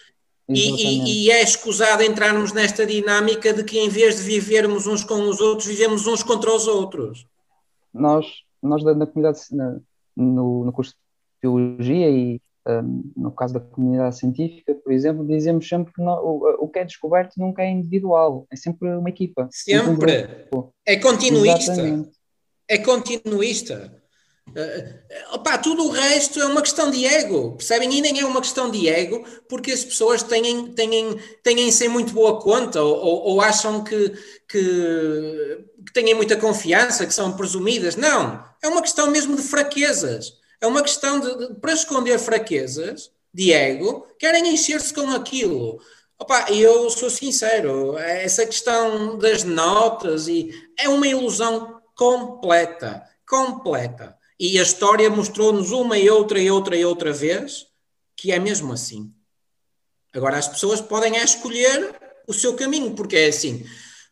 [0.49, 5.03] E, e, e, é escusado entrarmos nesta dinâmica de que em vez de vivermos uns
[5.03, 7.25] com os outros, vivemos uns contra os outros.
[7.93, 8.25] Nós,
[8.61, 9.79] nós na comunidade, na,
[10.15, 10.97] no, no curso de
[11.41, 16.63] Teologia e um, no caso da comunidade científica, por exemplo, dizemos sempre que não, o,
[16.63, 19.49] o, que é descoberto nunca é individual, é sempre uma equipa.
[19.51, 20.47] Sempre.
[20.53, 21.71] Um é continuista.
[21.71, 22.11] Exatamente.
[22.67, 24.02] É continuista.
[24.55, 27.91] Uh, opa, tudo o resto é uma questão de ego, percebem?
[27.91, 32.13] E nem é uma questão de ego, porque as pessoas têm, têm, têm sem muito
[32.13, 34.09] boa conta ou, ou, ou acham que,
[34.47, 37.95] que, que têm muita confiança, que são presumidas.
[37.95, 40.33] Não, é uma questão mesmo de fraquezas.
[40.61, 45.81] É uma questão de, de para esconder fraquezas de ego, querem encher-se com aquilo.
[46.19, 54.15] Opa, eu sou sincero, essa questão das notas e é uma ilusão completa, completa.
[54.39, 57.67] E a história mostrou-nos uma e outra e outra e outra vez
[58.15, 59.13] que é mesmo assim.
[60.13, 61.93] Agora as pessoas podem escolher
[62.27, 63.65] o seu caminho, porque é assim,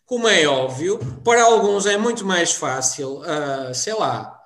[0.05, 4.37] como é óbvio, para alguns é muito mais fácil, uh, sei lá,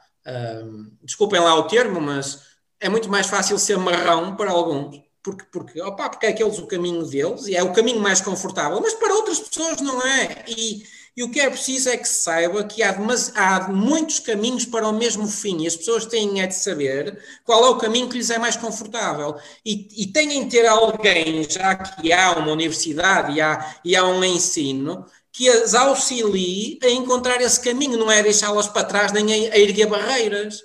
[1.01, 2.41] desculpem lá o termo, mas
[2.79, 6.67] é muito mais fácil ser marrão para alguns, porque, porque, opa, porque é aqueles o
[6.67, 10.45] caminho deles e é o caminho mais confortável, mas para outras pessoas não é.
[10.47, 10.83] E,
[11.15, 12.93] e o que é preciso é que se saiba que há,
[13.35, 17.65] há muitos caminhos para o mesmo fim e as pessoas têm é de saber qual
[17.65, 19.37] é o caminho que lhes é mais confortável.
[19.65, 24.03] E, e têm de ter alguém, já que há uma universidade e há, e há
[24.05, 29.49] um ensino, que as auxilie a encontrar esse caminho, não é deixá-las para trás nem
[29.49, 30.61] a, erguer barreiras.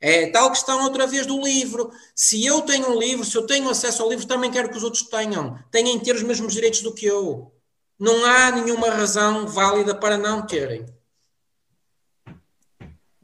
[0.00, 1.90] É tal questão outra vez do livro.
[2.14, 4.82] Se eu tenho um livro, se eu tenho acesso ao livro, também quero que os
[4.84, 5.58] outros tenham.
[5.70, 7.52] Tenham ter os mesmos direitos do que eu.
[8.02, 10.84] Não há nenhuma razão válida para não terem.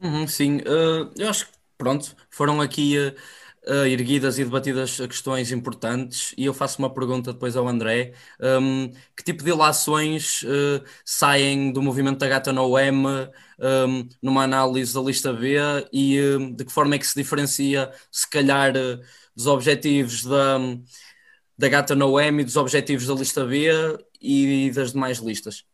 [0.01, 3.13] Uhum, sim, uh, eu acho que pronto, foram aqui uh,
[3.69, 8.13] uh, erguidas e debatidas questões importantes e eu faço uma pergunta depois ao André.
[8.39, 10.45] Um, que tipo de ilações
[11.03, 15.57] saem do movimento da Gata no um, numa análise da lista B
[15.91, 18.71] e um, de que forma é que se diferencia, se calhar,
[19.35, 20.57] dos objetivos da,
[21.57, 23.67] da Gata e dos objetivos da lista B
[24.21, 25.65] e das demais listas?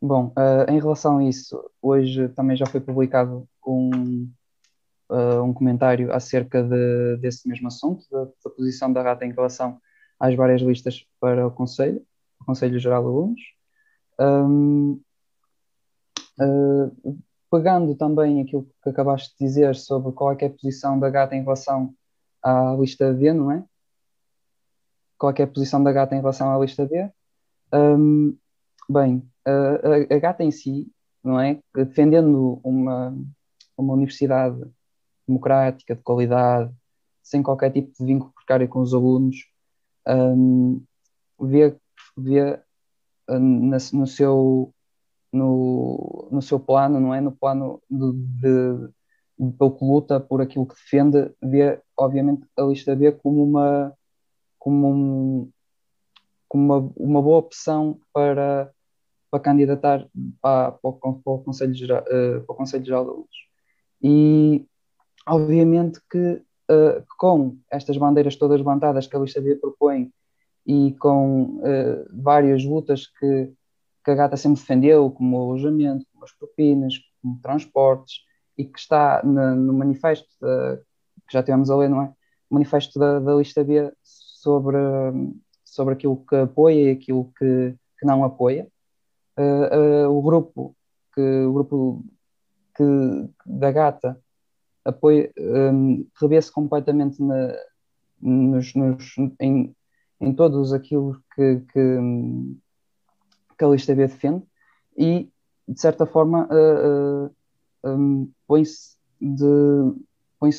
[0.00, 4.28] Bom, uh, em relação a isso, hoje também já foi publicado um,
[5.08, 9.80] uh, um comentário acerca de, desse mesmo assunto, da, da, posição da RATA em relação
[10.18, 12.04] às várias listas para o Conselho,
[12.40, 13.40] o Conselho Geral de Alunos.
[14.18, 15.00] Um,
[16.40, 17.18] uh,
[17.48, 21.36] pegando também aquilo que acabaste de dizer sobre qual é, é a posição da gata
[21.36, 21.94] em relação
[22.42, 23.64] à lista B, não é?
[25.22, 27.08] Qual é, a posição da gata em relação à lista B?
[27.72, 28.36] Um,
[28.90, 30.90] bem, a, a, gata em si,
[31.22, 31.60] não é?
[31.72, 33.16] Defendendo uma,
[33.78, 34.60] uma universidade
[35.24, 36.74] democrática, de qualidade,
[37.22, 39.36] sem qualquer tipo de vínculo precário com os alunos,
[40.08, 40.82] um,
[41.40, 41.76] vê,
[42.16, 42.60] vê
[43.30, 44.74] um, no, seu,
[45.32, 47.20] no, no seu plano, não é?
[47.20, 48.88] No plano de, de,
[49.38, 53.96] de, pelo que luta por aquilo que defende, vê, obviamente, a lista B como uma,
[54.62, 55.50] como um,
[56.46, 58.70] como uma, uma boa opção para,
[59.28, 60.06] para candidatar
[60.40, 60.90] para, para,
[61.24, 63.48] o, Conselho Geral, uh, para de Alunos.
[64.00, 64.64] E
[65.26, 66.34] obviamente que
[66.70, 70.12] uh, com estas bandeiras todas levantadas que a lista B propõe
[70.64, 73.52] e com uh, várias lutas que,
[74.04, 78.20] que a Gata sempre defendeu, como o alojamento, como as propinas, como transportes,
[78.56, 82.12] e que está no, no manifesto que já tivemos a ler, não é?
[82.48, 83.90] O manifesto da, da lista B
[84.42, 84.76] sobre,
[85.64, 88.66] sobre aquilo que apoia e aquilo que, que não apoia.
[89.38, 90.76] Uh, uh, o grupo
[91.14, 92.04] que o grupo
[92.76, 92.84] que,
[93.46, 94.20] da Gata
[94.84, 97.54] apoio, um, revê-se completamente na,
[98.20, 99.74] nos, nos, em,
[100.20, 101.98] em todos aquilo que, que,
[103.56, 104.42] que a lista B defende
[104.96, 105.30] e,
[105.68, 108.96] de certa forma, uh, uh, um, põe-se
[110.38, 110.50] põe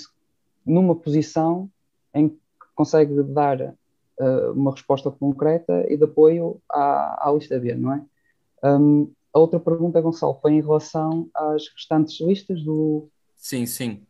[0.66, 1.70] numa posição
[2.14, 2.30] em
[2.76, 8.02] consegue dar uh, uma resposta concreta e de apoio à, à lista B, não é?
[8.64, 13.10] Um, a outra pergunta, Gonçalo, foi em relação às restantes listas do.
[13.36, 14.02] Sim, sim.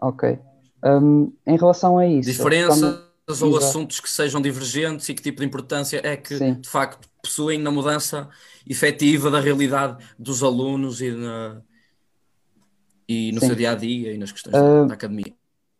[0.00, 0.38] Ok.
[0.84, 2.30] Um, em relação a isso.
[2.30, 6.54] Diferenças ou assuntos que sejam divergentes e que tipo de importância é que Sim.
[6.54, 8.28] de facto possuem na mudança
[8.68, 11.62] efetiva da realidade dos alunos e na,
[13.08, 13.46] e no Sim.
[13.46, 15.32] seu dia a dia e nas questões uh, da academia.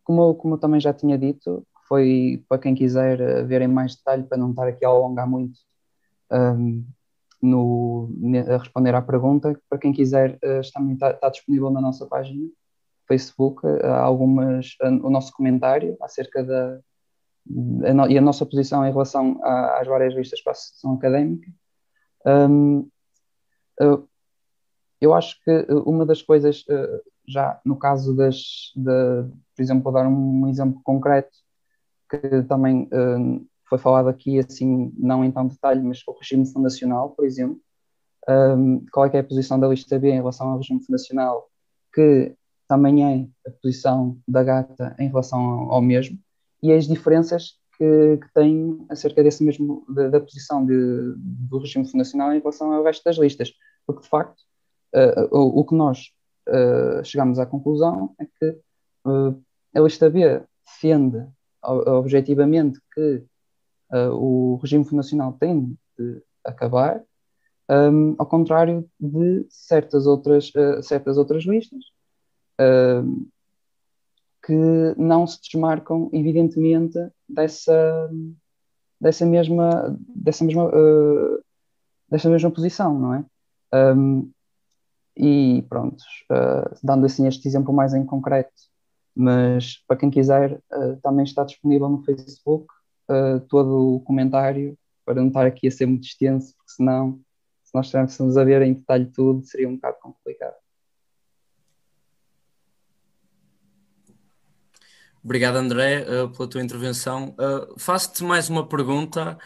[0.03, 3.95] Como, como eu também já tinha dito, foi para quem quiser eh, ver em mais
[3.95, 5.59] detalhe, para não estar aqui a alongar muito
[6.31, 6.85] um,
[7.41, 8.09] no,
[8.49, 10.79] a responder à pergunta, para quem quiser, uh, está,
[11.11, 12.47] está, disponível na nossa página
[13.07, 16.79] Facebook uh, algumas, o nosso comentário acerca da
[17.85, 21.51] a e a nossa posição em relação a, às várias listas para a sessão académica.
[22.25, 22.89] Um,
[25.01, 25.51] eu acho que
[25.85, 26.63] uma das coisas,
[27.27, 29.23] já no caso das, de,
[29.53, 31.42] por exemplo, vou dar um exemplo concreto,
[32.19, 37.11] que também uh, foi falado aqui, assim, não em tanto detalhe, mas o regime fundacional,
[37.11, 37.59] por exemplo.
[38.29, 41.49] Um, qual é, é, a posição da lista B em relação ao regime fundacional,
[41.93, 42.33] que
[42.67, 46.17] também é a posição da gata em relação ao, ao mesmo,
[46.61, 51.85] e as diferenças que, que tem acerca desse mesmo, da, da posição de, do regime
[51.85, 53.51] fundacional em relação ao resto das listas.
[53.85, 54.39] Porque, de facto,
[54.95, 56.11] uh, o, o, que nós
[56.47, 58.57] uh, chegamos à conclusão é que
[59.05, 59.43] uh,
[59.75, 61.27] a lista B defende
[61.63, 63.23] objetivamente que
[63.91, 67.01] uh, o regime fundacional tem de acabar,
[67.69, 71.83] um, ao contrário de certas outras, uh, certas outras listas
[72.59, 73.27] uh,
[74.45, 74.53] que
[74.97, 78.09] não se desmarcam evidentemente dessa,
[78.99, 81.43] dessa mesma, dessa mesma, uh,
[82.09, 83.25] dessa mesma posição, não é?
[83.95, 84.31] Um,
[85.15, 86.03] e pronto,
[86.83, 88.51] dando assim este exemplo mais em concreto,
[89.15, 92.65] mas para quem quiser, uh, também está disponível no Facebook
[93.09, 97.19] uh, todo o comentário, para não estar aqui a ser muito extenso, porque senão,
[97.63, 100.55] se nós estivéssemos a ver em detalhe tudo, seria um bocado complicado.
[105.23, 107.35] Obrigado, André, uh, pela tua intervenção.
[107.77, 109.37] Faço-te mais uma pergunta.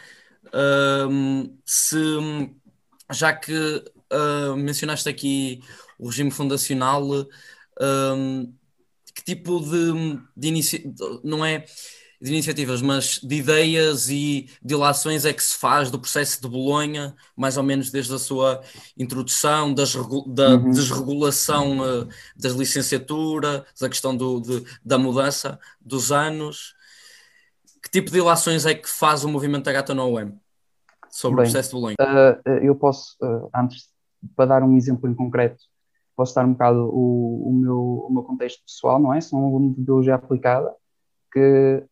[0.52, 1.96] Ehm, se,
[3.12, 3.84] já que
[4.56, 5.60] mencionaste aqui
[5.98, 7.04] o regime fundacional,
[7.80, 8.52] ehm,
[9.18, 10.94] que tipo de, de inici...
[11.24, 11.64] não é
[12.20, 16.48] de iniciativas, mas de ideias e de ilações é que se faz do processo de
[16.48, 18.60] Bolonha, mais ou menos desde a sua
[18.96, 19.94] introdução, das,
[20.26, 20.70] da uhum.
[20.70, 26.74] desregulação uh, das licenciaturas, da questão do, de, da mudança dos anos.
[27.82, 30.38] Que tipo de ilações é que faz o movimento da Gata no UEM
[31.10, 31.96] sobre Bem, o processo de Bolonha?
[32.00, 33.88] Uh, eu posso, uh, antes,
[34.34, 35.64] para dar um exemplo em concreto,
[36.18, 39.20] posso dar um bocado o, o, meu, o meu contexto pessoal, não é?
[39.20, 40.74] Sou um aluno de Biologia Aplicada,
[41.32, 41.84] que,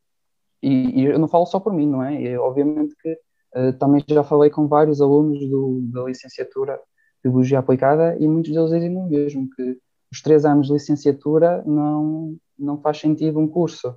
[0.60, 2.20] e, e eu não falo só por mim, não é?
[2.20, 3.12] E, obviamente que
[3.54, 6.76] uh, também já falei com vários alunos do, da licenciatura
[7.24, 9.78] de Biologia Aplicada e muitos deles dizem o mesmo, que
[10.10, 13.94] os três anos de licenciatura não, não faz sentido um curso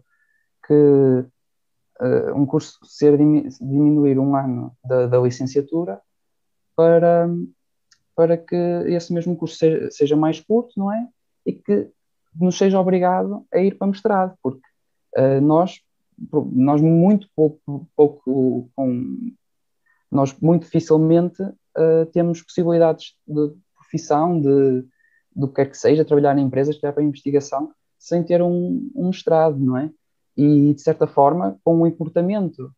[0.67, 5.99] que uh, um curso ser diminuir um ano da, da licenciatura
[6.75, 7.27] para
[8.19, 8.53] para que
[8.87, 9.55] esse mesmo curso
[9.91, 11.07] seja, mais curto, não é?
[11.45, 11.89] E que
[12.37, 14.67] nos seja obrigado a ir para mestrado, porque
[15.17, 15.79] uh, nós,
[16.51, 19.31] nós muito pouco, pouco com,
[20.11, 24.85] nós muito dificilmente uh, temos possibilidades de profissão, de
[25.33, 29.07] do que quer que seja, trabalhar em empresas, trabalhar para investigação, sem ter um, um
[29.07, 29.89] mestrado, não é?
[30.35, 32.69] E, de certa forma, com o importamento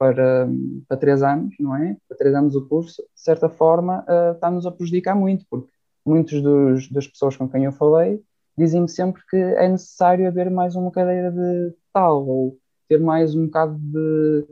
[0.00, 0.48] para,
[0.88, 1.94] para três anos, não é?
[2.08, 5.68] Para três anos o curso, de certa forma, uh, está-nos a prejudicar muito, porque
[6.06, 8.22] muitos dos, das pessoas com quem eu falei
[8.56, 13.44] dizem-me sempre que é necessário haver mais uma cadeira de tal, ou ter mais um
[13.44, 14.46] bocado de,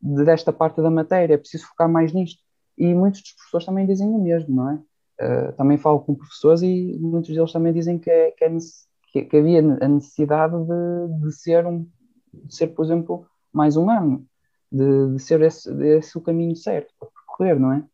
[0.00, 2.40] de desta parte da matéria, é preciso focar mais nisto.
[2.78, 4.74] E muitos dos professores também dizem o mesmo, não é?
[5.20, 8.50] Uh, também falo com professores e muitos deles também dizem que, é, que, é,
[9.12, 11.88] que, que havia a necessidade de, de, ser um,
[12.32, 14.26] de ser, por exemplo, mais um ano
[14.72, 17.84] de, de ser esse, esse, o caminho certo para percorrer, não é?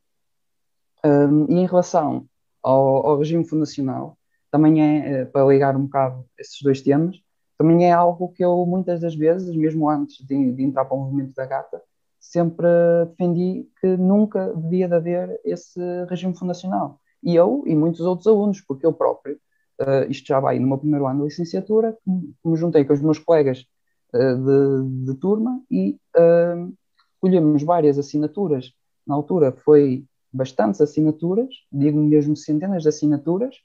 [1.04, 2.26] Um, e em relação
[2.62, 4.16] ao, ao, regime fundacional,
[4.50, 7.16] também é, eh, para ligar um bocado esses dois temas,
[7.56, 11.00] também é algo que eu muitas das vezes, mesmo antes de, de entrar para o
[11.00, 11.82] movimento da gata,
[12.18, 12.66] sempre
[13.08, 17.00] defendi que nunca devia de haver esse regime fundacional.
[17.22, 19.36] E eu e muitos outros alunos, porque eu próprio,
[19.80, 23.18] uh, isto já vai no meu primeiro ano de licenciatura, me juntei com os meus
[23.18, 23.66] colegas
[24.12, 26.72] de, de, turma e uh,
[27.20, 28.72] colhemos várias assinaturas.
[29.06, 33.56] Na altura foi bastantes assinaturas, digo mesmo centenas de assinaturas,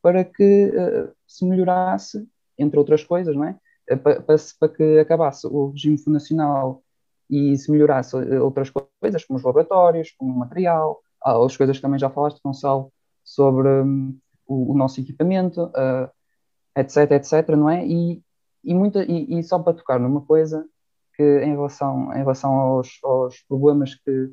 [0.00, 2.26] para que uh, se melhorasse,
[2.58, 3.58] entre outras coisas, não é?
[3.96, 6.82] para, para, para que acabasse o regime fundacional
[7.28, 11.98] e se melhorasse outras coisas, como os laboratórios, como o material, as coisas que também
[11.98, 12.92] já falaste, Gonçalo,
[13.24, 16.10] sobre um, o, o, nosso equipamento, uh,
[16.76, 17.86] etc, etc, não é?
[17.86, 18.22] E
[18.64, 20.66] e, muita, e, e, só para tocar numa coisa
[21.14, 24.32] que em relação, em relação aos, aos problemas que,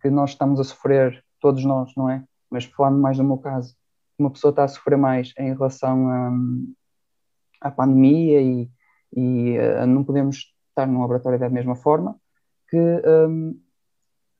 [0.00, 2.24] que nós estamos a sofrer, todos nós, não é?
[2.50, 3.74] Mas falando mais no meu caso,
[4.18, 6.32] uma pessoa está a sofrer mais em relação a,
[7.60, 8.70] à pandemia e,
[9.14, 12.16] e uh, não podemos estar no laboratório da mesma forma,
[12.68, 13.60] que um,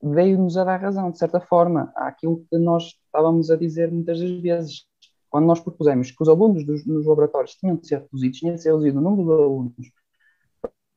[0.02, 4.30] veio-nos a dar razão, de certa forma, àquilo que nós estávamos a dizer muitas das
[4.40, 4.86] vezes.
[5.32, 8.60] Quando nós propusemos que os alunos dos, nos laboratórios tinham de ser reduzidos, tinha de
[8.60, 9.92] ser reduzido o número de alunos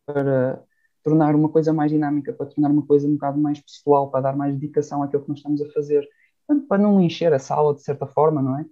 [0.05, 0.61] para
[1.01, 4.36] tornar uma coisa mais dinâmica, para tornar uma coisa um bocado mais pessoal, para dar
[4.36, 6.05] mais dedicação àquilo que nós estamos a fazer,
[6.67, 8.65] para não encher a sala de certa forma, não é?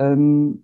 [0.00, 0.58] Um,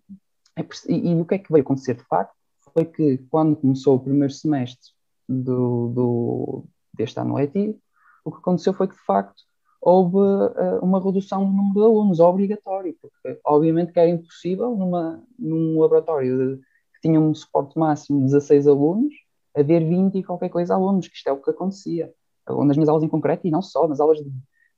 [0.57, 2.35] é e, e, o que é que veio acontecer de facto
[2.73, 4.91] foi que quando começou o primeiro semestre
[5.29, 7.79] do, do, deste ano letivo,
[8.25, 9.43] o que aconteceu foi que de facto
[9.87, 15.23] houve uh, uma redução do número de alunos, obrigatório, porque obviamente que era impossível numa,
[15.39, 16.63] num laboratório de,
[16.95, 19.15] que tinha um suporte máximo de 16 alunos,
[19.57, 22.13] haver 20 e qualquer coisa alunos, que isto é o que acontecia.
[22.49, 24.29] Nas minhas aulas em concreto, e não só, nas aulas de,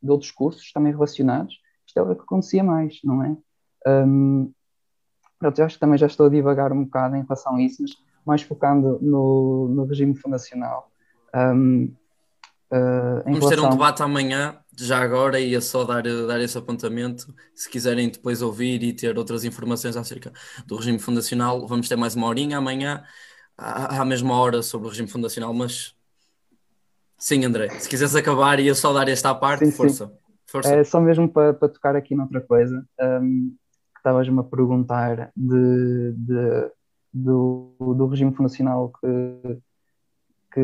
[0.03, 3.35] de outros cursos também relacionados, isto é o que acontecia mais, não é?
[3.87, 4.53] Um,
[5.39, 7.81] pronto, eu acho que também já estou a divagar um bocado em relação a isso,
[7.81, 7.93] mas
[8.27, 10.91] mais focando no, no regime fundacional.
[11.35, 11.95] Um,
[12.73, 13.51] uh, Vamos relação...
[13.51, 17.35] ter um debate amanhã, já agora, ia só dar, dar esse apontamento.
[17.55, 20.33] Se quiserem depois ouvir e ter outras informações acerca
[20.66, 23.03] do regime fundacional, vamos ter mais uma horinha amanhã,
[23.57, 25.53] à, à mesma hora, sobre o regime fundacional.
[25.53, 25.95] Mas
[27.16, 30.07] sim, André, se quiseres acabar, ia só dar esta parte, sim, força.
[30.07, 30.12] Sim.
[30.47, 30.75] força.
[30.75, 32.87] É só mesmo para, para tocar aqui noutra coisa.
[33.01, 33.57] Um,
[33.93, 36.71] que estavas-me a perguntar de, de
[37.12, 39.59] do, do regime fundacional que,
[40.53, 40.61] que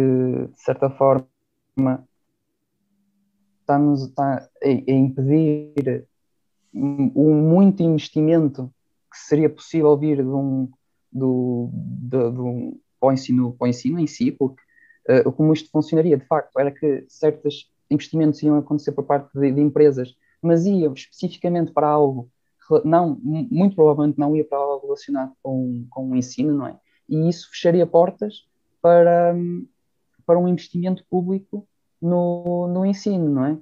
[0.52, 1.26] de certa forma
[3.60, 6.06] está-nos está a, impedir
[6.72, 8.72] um muito investimento
[9.10, 10.68] que seria possível vir de um,
[11.12, 14.60] do, de, de um para, o ensino, para o ensino em si, porque
[15.08, 19.52] uh, como isto funcionaria de facto era que certos investimentos iam acontecer por parte de,
[19.52, 22.30] de empresas, mas iam especificamente para algo
[22.84, 26.78] não, muito provavelmente não ia para algo relacionado com, com o ensino, não é?
[27.08, 28.46] E isso fecharia portas
[28.80, 29.34] para,
[30.26, 31.66] para um investimento público
[32.00, 33.58] no, no ensino, não é?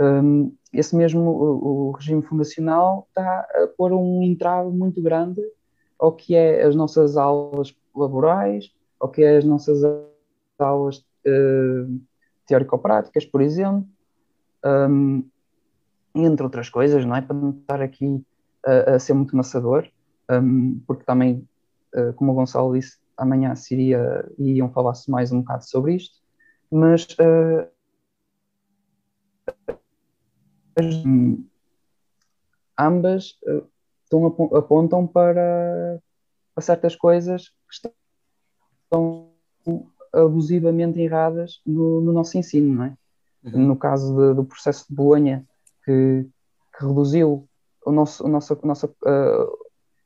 [0.00, 5.42] Um, esse mesmo, o, regime fundacional está a pôr um entrave muito grande
[5.98, 9.82] ao que é as nossas aulas laborais, ao que é as nossas
[10.58, 12.00] aulas uh,
[12.46, 13.86] teórico-práticas, por exemplo,
[14.64, 15.24] um,
[16.14, 17.20] entre outras coisas, não é?
[17.20, 18.24] Para não estar aqui
[18.64, 19.88] a, ser muito maçador,
[20.86, 21.46] porque também,
[21.94, 26.20] uh, como o Gonçalo disse, amanhã seria, iam falar-se mais um bocado sobre isto,
[26.70, 27.68] mas uh,
[30.76, 31.04] as,
[32.78, 33.66] ambas uh,
[34.04, 36.00] estão, apontam para,
[36.54, 39.30] para certas coisas que estão
[40.12, 42.96] abusivamente erradas no, no nosso ensino, não é?
[43.44, 43.66] Uhum.
[43.66, 45.44] No caso de, do processo de Bolonha,
[45.84, 46.26] que,
[46.76, 47.48] que reduziu
[47.84, 49.61] o nosso, o nosso, a nossa, uh,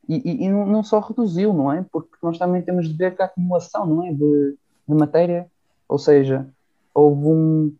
[0.08, 1.84] e, e, não só reduziu, não é?
[1.90, 4.12] Porque nós também temos de ver que a acumulação, não é?
[4.12, 4.56] De,
[4.88, 5.46] de matéria,
[5.88, 6.48] ou seja,
[6.94, 7.76] houve um,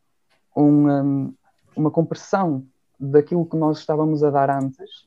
[0.57, 1.33] um,
[1.77, 2.65] uma compressão
[2.99, 5.05] daquilo que nós estávamos a dar antes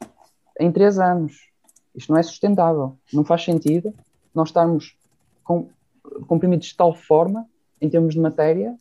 [0.59, 1.49] em três anos.
[1.95, 3.93] Isto não é sustentável, não faz sentido
[4.33, 4.95] nós estarmos
[5.43, 5.67] com,
[6.27, 7.45] comprimidos de tal forma,
[7.81, 8.75] em termos de matéria,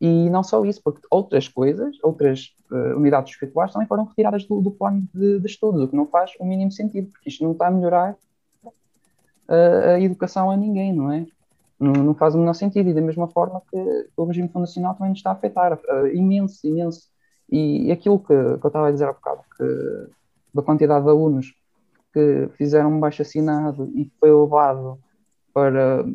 [0.00, 4.60] e não só isso, porque outras coisas, outras uh, unidades curriculares também foram retiradas do,
[4.60, 7.52] do plano de, de estudos, o que não faz o mínimo sentido, porque isto não
[7.52, 8.16] está a melhorar
[8.64, 11.26] uh, a educação a ninguém, não é?
[11.78, 15.10] Não, não, faz o menor sentido, e da mesma forma que o regime fundacional também
[15.10, 17.08] nos está a afetar uh, imenso, imenso.
[17.50, 19.64] E, aquilo que, que, eu estava a dizer há bocado, que
[20.52, 21.54] da quantidade de alunos
[22.12, 24.98] que fizeram um baixo assinado e foi levado
[25.52, 26.06] para,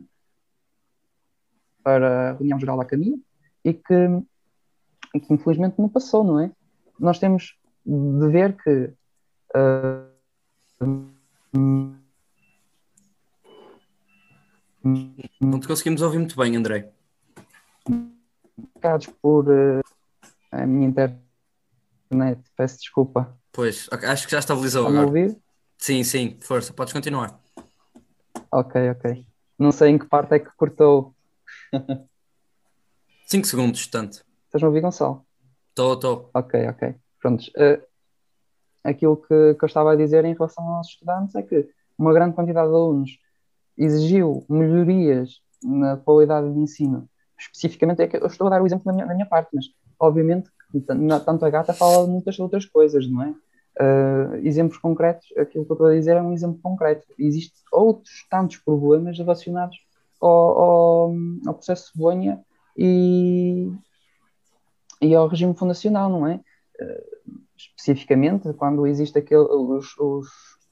[1.84, 3.20] para a reunião geral da Caminha,
[3.64, 3.94] e que,
[5.14, 6.52] e que infelizmente não passou, não é?
[7.00, 8.94] Nós temos de ver que
[9.56, 10.10] uh,
[15.42, 16.92] não te conseguimos ouvir muito bem, André.
[19.22, 19.82] Por uh,
[20.52, 21.22] a minha internet,
[22.56, 23.38] peço desculpa.
[23.52, 25.08] Pois, acho que já estabilizou Estão agora.
[25.08, 25.38] ouvir?
[25.78, 27.40] Sim, sim, força, podes continuar.
[28.52, 29.26] Ok, ok.
[29.58, 31.14] Não sei em que parte é que cortou.
[33.30, 34.26] 5 segundos, tanto.
[34.46, 35.24] Estás a ouvir, Gonçalo?
[35.70, 36.32] Estou, estou.
[36.34, 36.96] Ok, ok.
[37.22, 37.50] Prontos.
[37.50, 37.80] Uh,
[38.84, 42.34] aquilo que, que eu estava a dizer em relação aos estudantes é que uma grande
[42.34, 43.20] quantidade de alunos
[43.78, 47.08] exigiu melhorias na qualidade de ensino.
[47.38, 49.66] Especificamente, é que eu estou a dar o exemplo da minha, da minha parte, mas
[50.00, 50.50] obviamente
[51.24, 53.30] tanto a gata fala de muitas outras coisas, não é?
[53.80, 57.06] Uh, exemplos concretos, aquilo que eu estou a dizer é um exemplo concreto.
[57.20, 59.78] Existem outros tantos problemas relacionados
[60.20, 61.16] ao, ao,
[61.46, 62.44] ao processo de Bolonha
[62.80, 63.72] e,
[65.02, 66.40] e ao regime fundacional, não é?
[66.80, 70.28] Uh, especificamente quando existe aquele, os, os,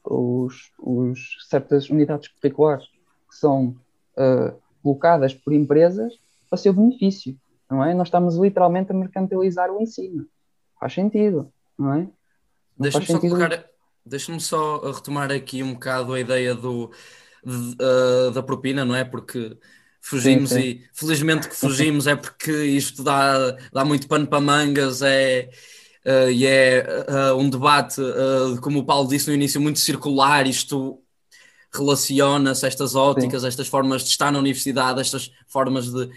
[0.06, 2.86] os, os certas unidades curriculares
[3.30, 3.76] que são
[4.16, 6.14] uh, colocadas por empresas
[6.50, 7.38] para seu benefício,
[7.70, 7.94] não é?
[7.94, 10.26] Nós estamos literalmente a mercantilizar o ensino.
[10.80, 12.08] Faz sentido, não é?
[12.80, 13.66] Deixa-me só, colocar,
[14.06, 16.90] deixa só retomar aqui um bocado a ideia do,
[17.44, 19.04] de, uh, da propina, não é?
[19.04, 19.58] Porque
[20.02, 20.68] fugimos sim, sim.
[20.68, 25.50] e felizmente que fugimos é porque isto dá, dá muito pano para mangas, é,
[26.06, 30.48] uh, e é uh, um debate, uh, como o Paulo disse no início, muito circular,
[30.48, 31.02] isto
[31.74, 33.48] relaciona-se estas óticas, sim.
[33.48, 36.08] estas formas de estar na universidade, estas formas de,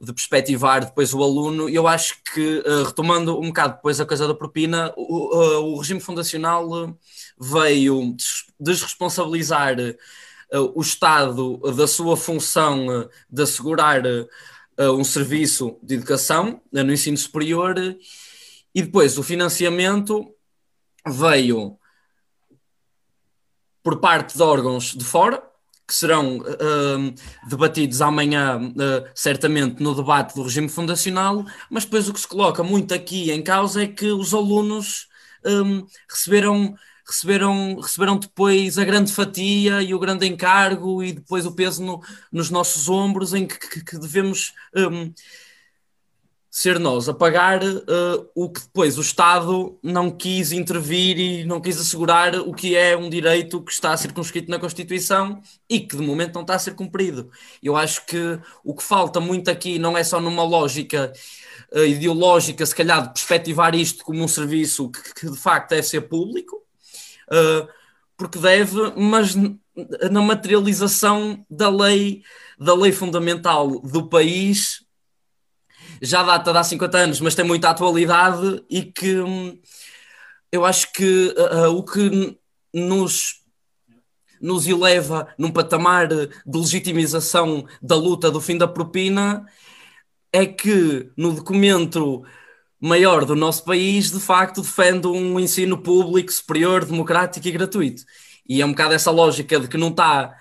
[0.00, 4.26] de perspectivar depois o aluno, e eu acho que, retomando um bocado depois a coisa
[4.26, 6.96] da propina, o, o regime fundacional
[7.38, 8.16] veio
[8.58, 9.76] desresponsabilizar
[10.52, 14.02] o Estado da sua função de assegurar
[14.78, 17.74] um serviço de educação no ensino superior
[18.74, 20.34] e depois o financiamento
[21.06, 21.78] veio
[23.82, 25.42] por parte de órgãos de fora,
[25.86, 32.12] que serão uh, debatidos amanhã, uh, certamente, no debate do regime fundacional, mas depois o
[32.12, 35.08] que se coloca muito aqui em causa é que os alunos
[35.46, 36.76] um, receberam
[37.08, 42.02] receberam, receberam depois a grande fatia e o grande encargo e depois o peso no,
[42.30, 45.12] nos nossos ombros em que, que, que devemos um,
[46.50, 51.60] ser nós a pagar uh, o que depois o Estado não quis intervir e não
[51.60, 56.02] quis assegurar o que é um direito que está circunscrito na Constituição e que de
[56.02, 57.30] momento não está a ser cumprido.
[57.62, 61.12] Eu acho que o que falta muito aqui não é só numa lógica
[61.72, 65.84] uh, ideológica, se calhar de perspectivar isto como um serviço que, que de facto deve
[65.84, 66.67] ser público,
[67.32, 67.68] uh,
[68.16, 69.34] porque deve, mas
[70.10, 72.22] na materialização da lei,
[72.58, 74.84] da lei fundamental do país,
[76.02, 79.58] já data de há 50 anos, mas tem muita atualidade e que hum,
[80.50, 82.38] eu acho que uh, o que
[82.74, 83.42] nos,
[84.40, 89.46] nos eleva num patamar de legitimização da luta do fim da propina
[90.32, 92.24] é que no documento
[92.80, 98.04] maior do nosso país, de facto, defende um ensino público superior, democrático e gratuito.
[98.48, 100.36] E é um bocado essa lógica de que não está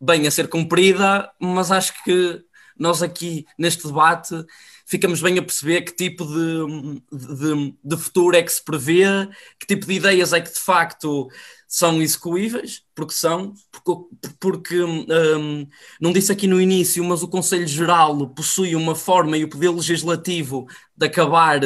[0.00, 2.42] bem a ser cumprida, mas acho que
[2.76, 4.34] nós aqui neste debate
[4.86, 9.04] ficamos bem a perceber que tipo de, de, de, futuro é que se prevê,
[9.58, 11.28] que tipo de ideias é que de facto
[11.74, 14.06] são execuíveis, porque são, porque,
[14.38, 15.66] porque um,
[16.00, 19.70] não disse aqui no início, mas o Conselho Geral possui uma forma e o poder
[19.70, 21.58] legislativo de acabar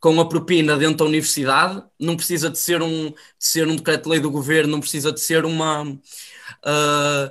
[0.00, 4.20] com a propina dentro da universidade, não precisa de ser um, de ser um decreto-lei
[4.20, 5.82] do governo, não precisa de ser uma.
[5.84, 7.30] Uh,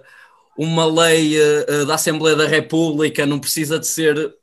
[0.57, 4.33] uma lei uh, da Assembleia da República, não precisa de ser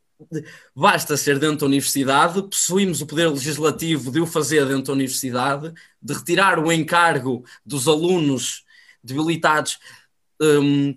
[0.74, 5.72] basta ser dentro da universidade, possuímos o poder legislativo de o fazer dentro da universidade,
[6.00, 8.64] de retirar o encargo dos alunos
[9.02, 9.78] debilitados,
[10.40, 10.94] um,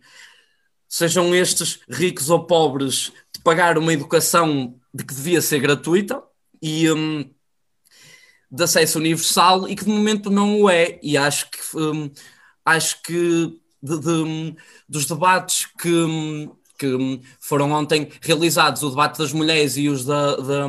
[0.88, 6.24] sejam estes ricos ou pobres, de pagar uma educação de que devia ser gratuita
[6.62, 7.30] e um,
[8.50, 11.00] de acesso universal e que de momento não o é.
[11.04, 12.10] E acho que um,
[12.64, 14.56] acho que de, de, hum,
[14.90, 20.36] dos debates que hum, que foram ontem realizados, o debate das mulheres e os da,
[20.36, 20.68] da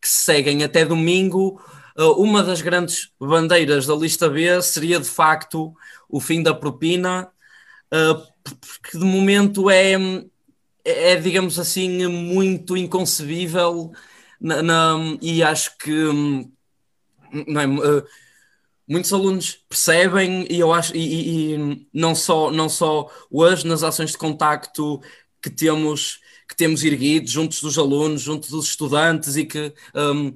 [0.00, 1.60] que se seguem até domingo,
[1.98, 5.74] uh, uma das grandes bandeiras da lista B seria de facto
[6.08, 7.28] o fim da propina,
[7.92, 9.94] uh, porque de momento é,
[10.84, 13.92] é digamos assim, muito inconcebível
[14.40, 15.90] na, na, e acho que
[17.32, 18.04] é, uh,
[18.86, 24.10] muitos alunos percebem e eu acho e, e, não só não só hoje nas ações
[24.10, 25.00] de contacto
[25.44, 30.34] que temos, que temos erguido juntos dos alunos, junto dos estudantes e que um,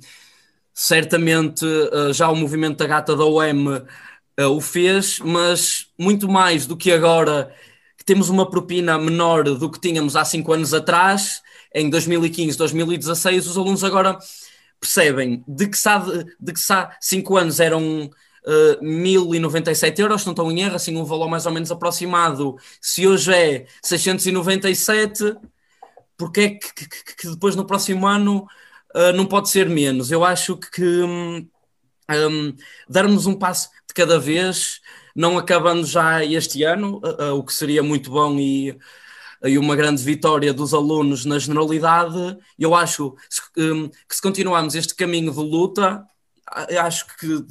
[0.74, 6.66] certamente uh, já o movimento da Gata da OM uh, o fez, mas muito mais
[6.66, 7.50] do que agora
[7.96, 11.40] que temos uma propina menor do que tínhamos há cinco anos atrás,
[11.74, 14.18] em 2015, 2016, os alunos agora
[14.78, 15.98] percebem de que há,
[16.38, 18.10] de que há cinco anos eram
[18.48, 22.56] uh, 1097 euros, não estou em erro, assim um valor mais ou menos aproximado.
[22.80, 25.36] Se hoje é 697,
[26.16, 28.46] porque é que, que, que depois no próximo ano
[28.94, 30.10] uh, não pode ser menos?
[30.10, 31.48] Eu acho que um,
[32.10, 32.56] um,
[32.88, 34.80] darmos um passo de cada vez,
[35.14, 38.78] não acabando já este ano, uh, o que seria muito bom e
[39.44, 42.36] e uma grande vitória dos alunos na generalidade.
[42.58, 43.14] Eu acho
[43.56, 46.04] hum, que se continuarmos este caminho de luta,
[46.80, 47.46] acho que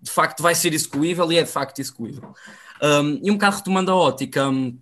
[0.00, 2.34] de facto vai ser execuível e é de facto execuível.
[2.82, 4.78] Um, e um bocado retomando a ótica um,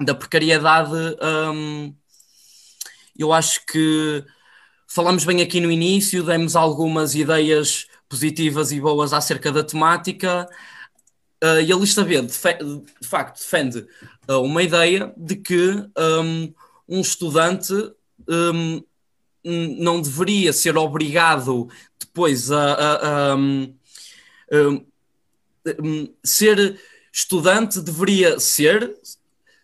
[0.00, 0.92] da precariedade,
[1.52, 1.94] um,
[3.18, 4.24] eu acho que
[4.86, 10.48] falamos bem aqui no início, demos algumas ideias positivas e boas acerca da temática.
[11.42, 13.86] Uh, e a lista B, de, de facto, defende
[14.28, 15.84] uh, uma ideia de que
[16.88, 17.72] um, estudante
[19.44, 21.68] não deveria ser obrigado
[21.98, 23.36] depois a, a
[24.52, 26.80] um, ser
[27.12, 28.94] estudante, deveria ser,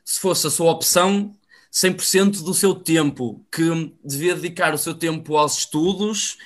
[0.05, 1.34] se fosse a sua opção,
[1.72, 6.39] 100% do seu tempo, que devia dedicar o seu tempo aos estudos,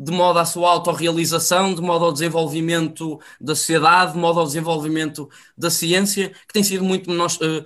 [0.00, 5.28] de modo à sua autorrealização, de modo ao desenvolvimento da sociedade, de modo ao desenvolvimento
[5.56, 7.62] da ciência, que tem sido muito menos, uh,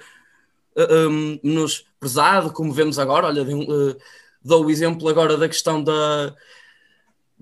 [0.77, 3.29] uh, um, menosprezado, como vemos agora.
[3.29, 3.97] Olha, uh,
[4.43, 6.35] dou o exemplo agora da questão da,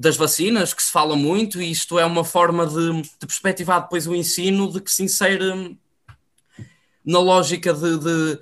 [0.03, 4.05] das vacinas, que se fala muito, e isto é uma forma de, de perspectivar depois
[4.05, 5.79] o ensino, de que se insere
[7.05, 8.41] na lógica de, de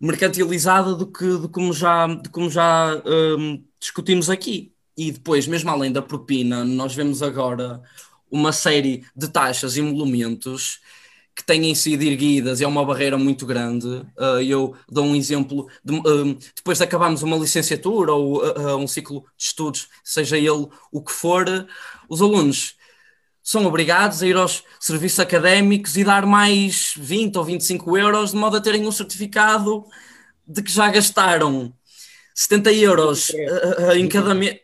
[0.00, 4.72] mercantilizada do que de como já, de como já um, discutimos aqui.
[4.96, 7.82] E depois, mesmo além da propina, nós vemos agora
[8.30, 10.80] uma série de taxas e emolumentos
[11.34, 13.86] que têm sido erguidas é uma barreira muito grande.
[13.86, 18.86] Uh, eu dou um exemplo: de, uh, depois de acabarmos uma licenciatura ou uh, um
[18.86, 21.44] ciclo de estudos, seja ele o que for,
[22.08, 22.76] os alunos
[23.42, 28.36] são obrigados a ir aos serviços académicos e dar mais 20 ou 25 euros, de
[28.36, 29.84] modo a terem um certificado
[30.46, 31.72] de que já gastaram
[32.34, 33.32] 70 euros
[33.96, 34.63] em cada mês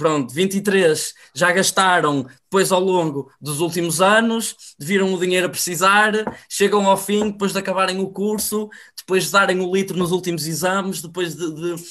[0.00, 6.10] pronto, 23 já gastaram depois ao longo dos últimos anos, viram o dinheiro a precisar,
[6.48, 10.46] chegam ao fim, depois de acabarem o curso, depois de darem o litro nos últimos
[10.46, 11.84] exames, depois de, de, de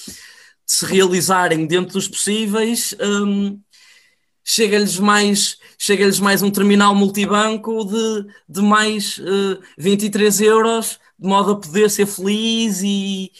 [0.66, 3.62] se realizarem dentro dos possíveis, um,
[4.44, 11.52] chega-lhes mais, chega mais um terminal multibanco de, de mais uh, 23 euros, de modo
[11.52, 13.32] a poder ser feliz e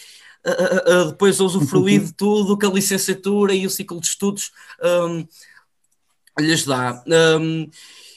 [0.46, 5.26] uh, uh, depois usufruir de tudo que a licenciatura e o ciclo de estudos um,
[6.40, 7.04] lhes dá.
[7.40, 7.70] Um,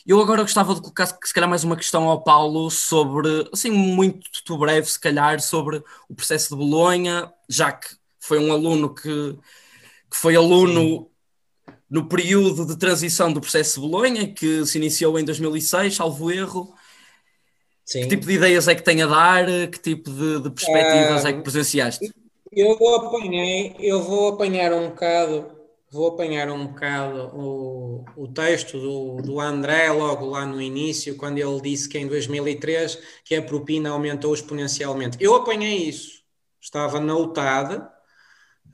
[0.07, 4.59] eu agora gostava de colocar, se calhar, mais uma questão ao Paulo sobre, assim, muito
[4.59, 9.39] breve, se calhar, sobre o processo de Bolonha, já que foi um aluno que,
[10.11, 11.75] que foi aluno Sim.
[11.89, 16.75] no período de transição do processo de Bolonha, que se iniciou em 2006, salvo erro.
[17.93, 18.05] Sim.
[18.05, 19.45] Que tipo de ideias é que tem a dar?
[19.71, 22.11] Que tipo de, de perspectivas é que presenciaste?
[22.51, 25.53] Eu apanhei, eu vou apanhar um bocado,
[25.91, 31.37] vou apanhar um bocado o, o texto do, do André logo lá no início, quando
[31.37, 35.19] ele disse que em 2003 que a propina aumentou exponencialmente.
[35.21, 36.23] Eu apanhei isso,
[36.59, 37.93] estava na UTAD,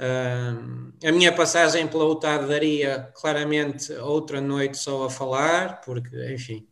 [0.01, 6.69] Uh, a minha passagem pela UTAD daria claramente outra noite só a falar, porque, enfim.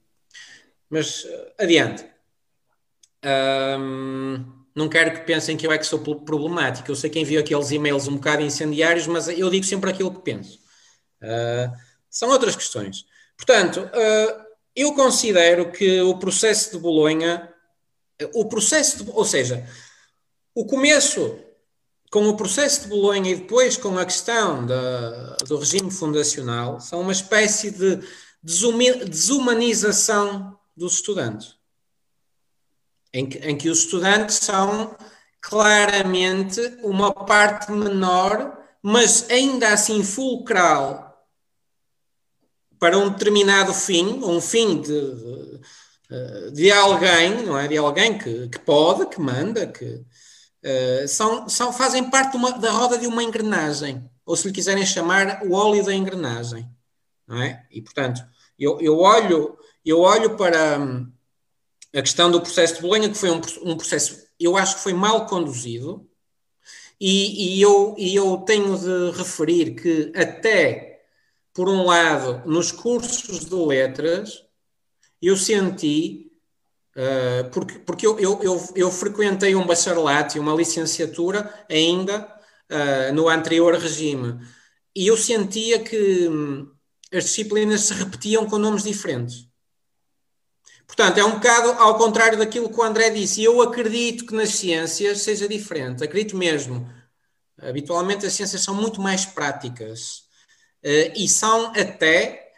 [0.88, 2.15] Mas uh, adiante.
[3.26, 6.90] Uh, não quero que pensem que eu é que sou problemático.
[6.90, 10.20] Eu sei que envio aqueles e-mails um bocado incendiários, mas eu digo sempre aquilo que
[10.20, 10.60] penso.
[11.20, 11.72] Uh,
[12.08, 13.04] são outras questões.
[13.36, 14.46] Portanto, uh,
[14.76, 17.52] eu considero que o processo de Bolonha,
[18.34, 19.66] o processo, de, ou seja,
[20.54, 21.38] o começo
[22.10, 27.00] com o processo de Bolonha e depois com a questão da, do regime fundacional, são
[27.00, 27.98] uma espécie de
[28.42, 31.56] desumanização dos estudantes
[33.16, 34.94] em que, em que os estudantes são
[35.40, 41.16] claramente uma parte menor, mas ainda assim fulcral
[42.78, 47.66] para um determinado fim, um fim de, de, de alguém, não é?
[47.66, 52.70] De alguém que, que pode, que manda, que uh, são, são, fazem parte uma, da
[52.70, 56.68] roda de uma engrenagem, ou se lhe quiserem chamar, o óleo da engrenagem,
[57.26, 57.64] não é?
[57.70, 58.20] E portanto,
[58.58, 60.78] eu, eu olho, eu olho para
[61.96, 64.92] a questão do processo de Bolonha, que foi um, um processo, eu acho que foi
[64.92, 66.08] mal conduzido,
[67.00, 71.02] e, e, eu, e eu tenho de referir que, até
[71.52, 74.44] por um lado, nos cursos de letras,
[75.20, 76.30] eu senti,
[76.96, 82.28] uh, porque, porque eu, eu, eu, eu, frequentei um bacharelato e uma licenciatura ainda
[82.70, 84.38] uh, no anterior regime,
[84.94, 86.70] e eu sentia que hum,
[87.12, 89.45] as disciplinas se repetiam com nomes diferentes.
[90.86, 93.42] Portanto, é um bocado ao contrário daquilo que o André disse.
[93.42, 96.88] Eu acredito que nas ciências seja diferente, acredito mesmo.
[97.60, 100.18] Habitualmente as ciências são muito mais práticas
[100.84, 102.52] uh, e são até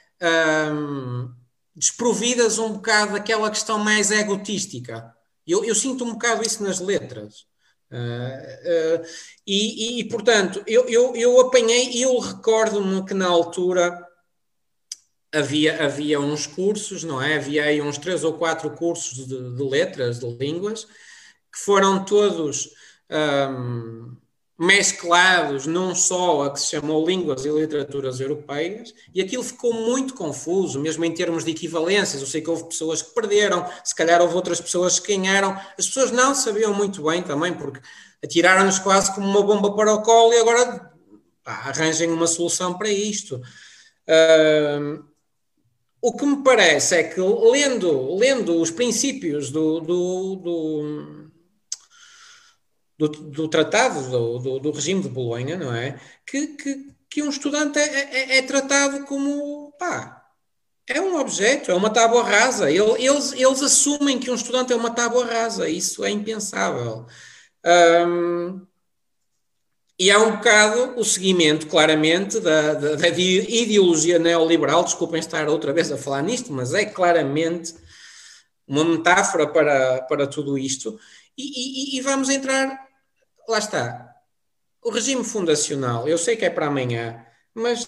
[0.72, 1.32] um,
[1.74, 5.14] desprovidas um bocado daquela questão mais egotística.
[5.46, 7.46] Eu, eu sinto um bocado isso nas letras.
[7.90, 9.06] Uh, uh,
[9.46, 14.06] e, e, portanto, eu, eu, eu apanhei, eu recordo-me que na altura
[15.34, 17.36] havia, havia uns cursos, não é?
[17.36, 22.70] Havia aí uns três ou quatro cursos de, de letras, de línguas, que foram todos
[23.10, 24.16] um,
[24.58, 30.14] mesclados num só a que se chamou Línguas e Literaturas Europeias, e aquilo ficou muito
[30.14, 32.20] confuso, mesmo em termos de equivalências.
[32.20, 35.52] Eu sei que houve pessoas que perderam, se calhar houve outras pessoas que ganharam.
[35.78, 37.80] As pessoas não sabiam muito bem também, porque
[38.22, 40.92] atiraram-nos quase como uma bomba para o colo e agora
[41.44, 43.40] arranjem uma solução para isto.
[44.08, 45.07] Uh,
[46.08, 51.28] o que me parece é que, lendo, lendo os princípios do, do, do
[52.98, 56.00] do, do tratado, do, do, do, regime de Bolonha, não é?
[56.26, 60.26] Que, que, que um estudante é, é, é, tratado como, pá,
[60.86, 62.70] é um objeto, é uma tábua rasa.
[62.70, 67.06] Eles, eles assumem que um estudante é uma tábua rasa, isso é impensável.
[69.98, 74.84] E há um bocado o seguimento, claramente, da, da, da, ideologia neoliberal.
[74.84, 77.74] Desculpem estar outra vez a falar nisto, mas é claramente
[78.66, 80.98] uma metáfora para, para tudo isto.
[81.36, 82.88] E, e, e vamos entrar
[83.48, 84.14] lá está.
[84.84, 87.86] O regime fundacional, eu sei que é para amanhã, mas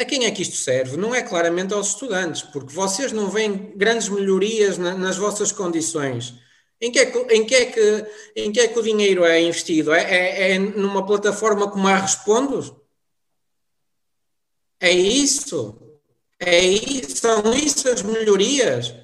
[0.00, 0.96] a quem é que isto serve?
[0.96, 6.34] Não é claramente aos estudantes, porque vocês não veem grandes melhorias na, nas vossas condições.
[6.80, 8.06] Em que, é que, em, que é que,
[8.36, 9.92] em que é que o dinheiro é investido?
[9.92, 12.72] É, é, é numa plataforma como a Respondos?
[14.80, 15.76] É isso?
[16.38, 17.16] É isso?
[17.16, 18.94] São isso as melhorias?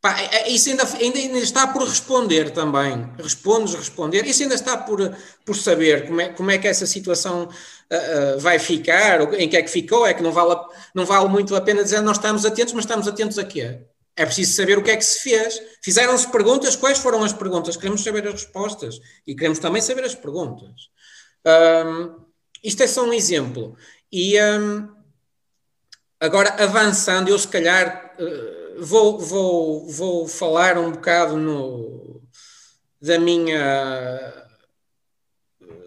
[0.00, 3.08] Pá, é, é, isso ainda, ainda, está por responder também.
[3.18, 4.26] Respondes, responder.
[4.26, 8.40] Isso ainda está por, por saber como é, como é que essa situação uh, uh,
[8.40, 10.06] vai ficar, ou em que é que ficou.
[10.06, 10.58] É que não vale,
[10.94, 13.80] não vale muito a pena dizer nós estamos atentos, mas estamos atentos a quê?
[14.16, 15.60] É preciso saber o que é que se fez.
[15.82, 17.76] Fizeram-se perguntas, quais foram as perguntas?
[17.76, 20.90] Queremos saber as respostas e queremos também saber as perguntas.
[21.46, 22.24] Um,
[22.62, 23.76] isto é só um exemplo.
[24.10, 24.88] E um,
[26.20, 28.14] agora, avançando, eu se calhar.
[28.18, 32.22] Uh, vou, vou, vou falar um bocado no,
[33.00, 34.38] da minha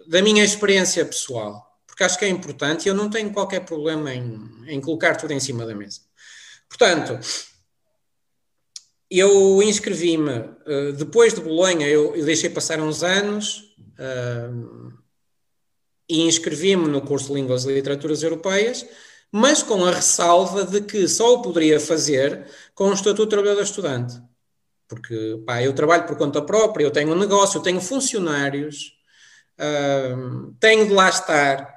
[0.06, 4.14] da minha experiência pessoal, porque acho que é importante e eu não tenho qualquer problema
[4.14, 4.38] em,
[4.68, 6.00] em colocar tudo em cima da mesa.
[6.68, 7.18] Portanto,
[9.10, 14.92] eu inscrevi-me uh, depois de Bolonha, eu, deixei passar uns anos uh,
[16.08, 18.86] e inscrevi-me no curso de Línguas e Literaturas Europeias
[19.30, 23.62] mas com a ressalva de que só o poderia fazer com o Estatuto de Trabalhador
[23.62, 24.20] Estudante.
[24.88, 28.92] Porque pá, eu trabalho por conta própria, eu tenho um negócio, eu tenho funcionários,
[29.58, 31.76] uh, tenho de lá estar.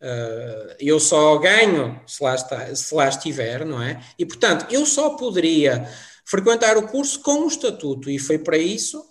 [0.00, 4.02] Uh, eu só ganho se lá, está, se lá estiver, não é?
[4.18, 5.88] E portanto, eu só poderia
[6.26, 9.02] frequentar o curso com o estatuto, e foi para isso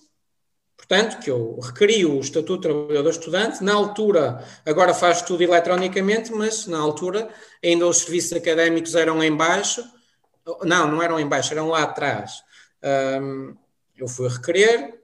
[0.77, 6.31] Portanto, que eu requeri o Estatuto de Trabalhador Estudante, na altura, agora faz tudo eletronicamente,
[6.31, 7.27] mas na altura
[7.63, 9.83] ainda os serviços académicos eram em baixo,
[10.63, 12.43] não, não eram em baixo, eram lá atrás.
[12.83, 13.55] Um,
[13.95, 15.01] eu fui requerer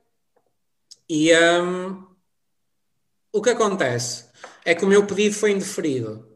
[1.09, 2.05] e um,
[3.31, 4.29] o que acontece
[4.63, 6.30] é que o meu pedido foi indeferido.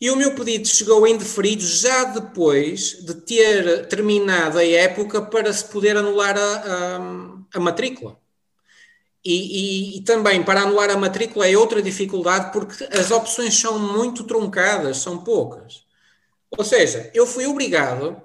[0.00, 5.64] E o meu pedido chegou indeferido já depois de ter terminado a época para se
[5.64, 6.96] poder anular a, a,
[7.54, 8.18] a matrícula.
[9.24, 13.78] E, e, e, também para anular a matrícula é outra dificuldade porque as opções são
[13.78, 15.84] muito truncadas, são poucas.
[16.56, 18.22] Ou seja, eu fui obrigado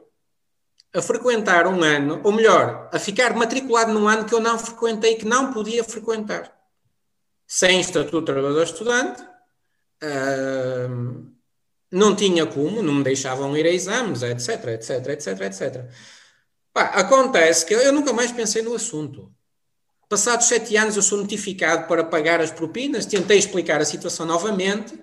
[0.93, 5.15] a frequentar um ano, ou melhor, a ficar matriculado num ano que eu não frequentei,
[5.15, 6.53] que não podia frequentar.
[7.47, 9.23] Sem estatuto de trabalhador estudante,
[10.03, 11.31] uh,
[11.91, 15.91] não tinha como, não me deixavam ir a exames, etc, etc, etc, etc.
[16.73, 19.29] Pá, acontece que eu nunca mais pensei no assunto.
[20.07, 24.97] Passados sete anos eu sou notificado para pagar as propinas, tentei explicar a situação novamente,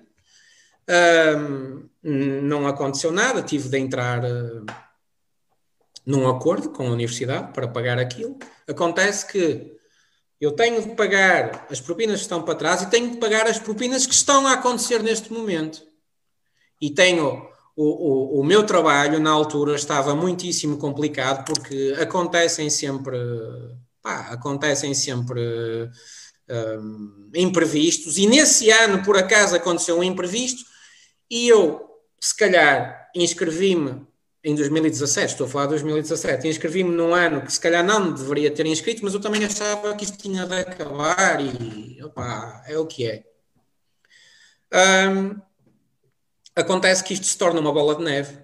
[2.01, 4.65] não aconteceu nada, tive de entrar uh,
[6.05, 8.37] num acordo com a universidade para pagar aquilo.
[8.67, 9.77] Acontece que
[10.41, 13.59] eu tenho de pagar as propinas que estão para trás e tenho de pagar as
[13.59, 15.88] propinas que estão a acontecer neste momento
[16.81, 23.17] e tenho o, o, o, meu trabalho na altura estava muitíssimo complicado porque acontecem sempre
[24.01, 25.89] pá, acontecem sempre
[26.49, 30.63] um, imprevistos e nesse ano por acaso aconteceu um imprevisto
[31.29, 31.87] e eu
[32.19, 34.07] se calhar inscrevi-me
[34.43, 38.49] em 2017, estou a falar de 2017, inscrevi-me num ano que se calhar não deveria
[38.49, 42.85] ter inscrito, mas eu também achava que isto tinha de acabar e opa, é o
[42.85, 43.23] que é.
[45.09, 45.41] Um,
[46.59, 48.37] acontece que isto se torna uma bola de neve.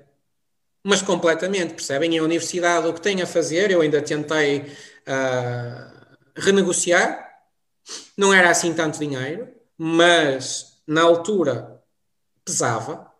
[0.84, 2.18] Mas completamente, percebem?
[2.18, 7.26] a universidade o que tem a fazer, eu ainda tentei uh, renegociar,
[8.16, 9.48] não era assim tanto dinheiro,
[9.78, 11.82] mas na altura
[12.44, 13.12] pesava,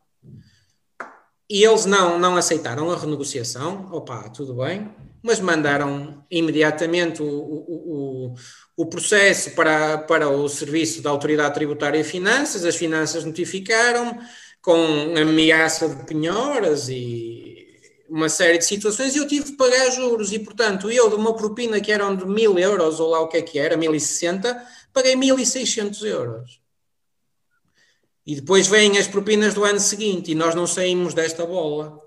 [1.50, 4.92] e eles não, não aceitaram a renegociação, opa, tudo bem,
[5.24, 8.36] mas mandaram imediatamente o, o, o,
[8.78, 14.20] o processo para, para o Serviço da Autoridade Tributária e Finanças, as finanças notificaram
[14.66, 17.68] com ameaça de penhoras e
[18.10, 21.36] uma série de situações e eu tive que pagar juros e, portanto, eu de uma
[21.36, 25.16] propina que eram de mil euros ou lá o que é que era, 1060, paguei
[25.16, 26.60] 1600 euros.
[28.26, 32.02] E depois vêm as propinas do ano seguinte e nós não saímos desta bola.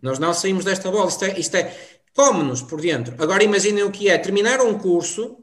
[0.00, 1.08] Nós não saímos desta bola.
[1.08, 1.76] Isto é, isto é
[2.16, 3.14] come-nos por dentro.
[3.22, 5.36] Agora imaginem o que é terminar um curso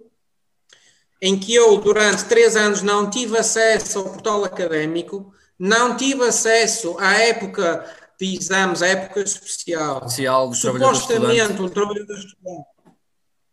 [1.22, 6.98] em que eu, durante três anos, não tive acesso ao portal académico, não tive acesso
[7.00, 7.86] à época
[8.20, 9.98] de exames, à época especial.
[10.06, 12.68] Especial dos Supostamente, um trabalhador estudante.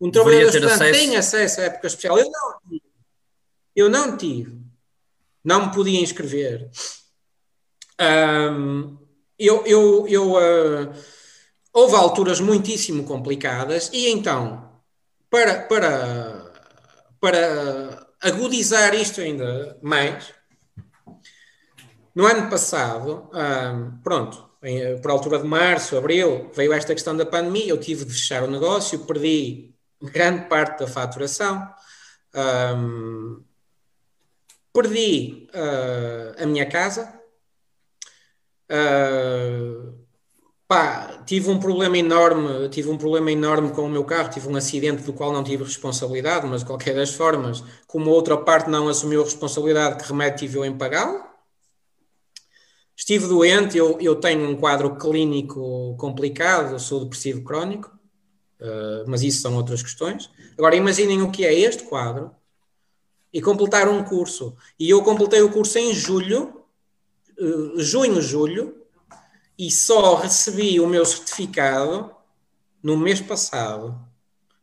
[0.01, 0.93] Um trabalhador estudante acesso.
[0.93, 2.19] tem acesso à época especial.
[2.19, 2.83] Eu não tive.
[3.75, 4.61] Eu não tive.
[5.45, 6.71] Não me podia inscrever.
[8.01, 8.99] Um,
[9.39, 10.93] eu, eu, eu uh,
[11.73, 14.71] houve alturas muitíssimo complicadas e então,
[15.31, 16.47] para, para
[17.21, 20.33] para agudizar isto ainda mais,
[22.17, 23.31] no ano passado,
[24.03, 28.13] pronto, em, por altura de março, abril, veio esta questão da pandemia, eu tive de
[28.13, 31.69] fechar o negócio, perdi grande parte da faturação,
[32.75, 33.45] um,
[34.73, 37.21] perdi uh, a minha casa,
[38.73, 40.07] uh,
[40.69, 44.57] Pá, tive um problema enorme, tive um problema enorme com o meu carro, tive um
[44.57, 48.69] acidente do qual não tive responsabilidade, mas de qualquer das formas, como a outra parte
[48.69, 51.36] não assumiu a responsabilidade que remédio tive eu em pagá-lo.
[52.97, 57.95] Estive doente, eu, eu tenho um quadro clínico complicado, sou depressivo crónico,
[58.59, 60.31] uh, mas isso são outras questões.
[60.57, 62.35] Agora imaginem o que é este quadro
[63.31, 64.57] e completar um curso.
[64.81, 66.65] E eu completei o curso em julho,
[67.39, 68.83] uh, junho, julho,
[69.59, 72.11] e só recebi o meu certificado
[72.83, 73.99] no mês passado,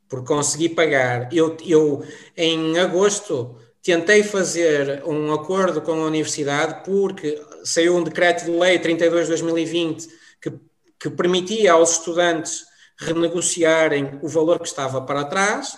[0.09, 1.31] porque consegui pagar.
[1.31, 2.03] Eu, eu
[2.35, 8.79] em agosto tentei fazer um acordo com a universidade porque saiu um decreto de lei
[8.79, 10.07] 32 de 2020
[10.41, 10.53] que,
[10.99, 12.65] que permitia aos estudantes
[12.97, 15.77] renegociarem o valor que estava para trás.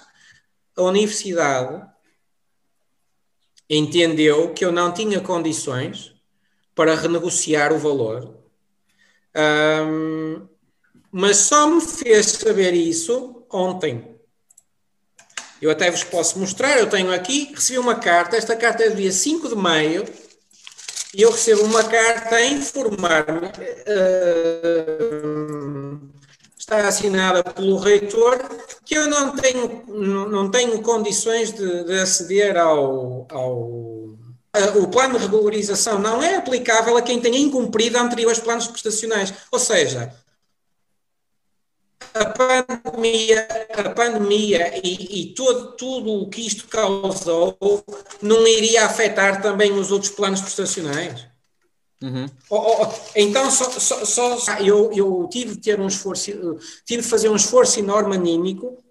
[0.78, 1.86] A universidade
[3.70, 6.14] entendeu que eu não tinha condições
[6.74, 8.46] para renegociar o valor
[9.36, 10.48] um,
[11.12, 14.15] mas só me fez saber isso ontem.
[15.66, 18.98] Eu até vos posso mostrar, eu tenho aqui, recebi uma carta, esta carta é do
[18.98, 20.06] dia 5 de maio,
[21.12, 23.48] e eu recebo uma carta a informar-me,
[23.88, 26.00] uh,
[26.56, 28.38] está assinada pelo reitor,
[28.86, 34.06] que eu não tenho, não, tenho condições de, de aceder ao, ao
[34.76, 39.34] o plano de regularização não é aplicável a quem tenha incumprido anteriores planos prestacionais.
[39.52, 40.14] Ou seja,
[42.16, 47.58] a pandemia, a pandemia e, e todo, tudo o que isto causou
[48.22, 51.28] não iria afetar também os outros planos prestacionais?
[52.02, 52.26] Uhum.
[52.50, 54.06] Oh, oh, então, só, só,
[54.38, 56.32] só, eu, eu tive de ter um esforço,
[56.86, 58.82] tive de fazer um esforço enorme anímico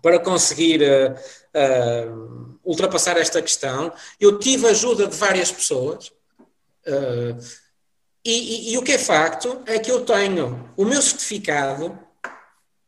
[0.00, 1.14] para conseguir uh,
[1.56, 3.92] uh, ultrapassar esta questão.
[4.20, 6.12] Eu tive ajuda de várias pessoas.
[6.86, 7.36] Uh,
[8.24, 12.05] e, e, e, o que é facto é que eu tenho o meu certificado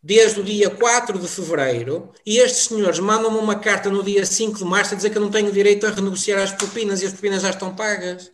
[0.02, 4.58] desde o dia 4 de fevereiro e estes senhores mandam-me uma carta no dia 5
[4.58, 7.12] de março a dizer que eu não tenho direito a renegociar as propinas e as
[7.12, 8.30] propinas já estão pagas.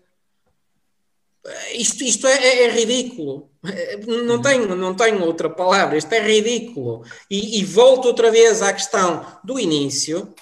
[1.74, 3.50] Isto, isto é, é, é ridículo.
[4.06, 5.98] Não tenho, não tenho outra palavra.
[5.98, 7.04] Isto é ridículo.
[7.30, 10.34] E, e volto outra vez à questão do início,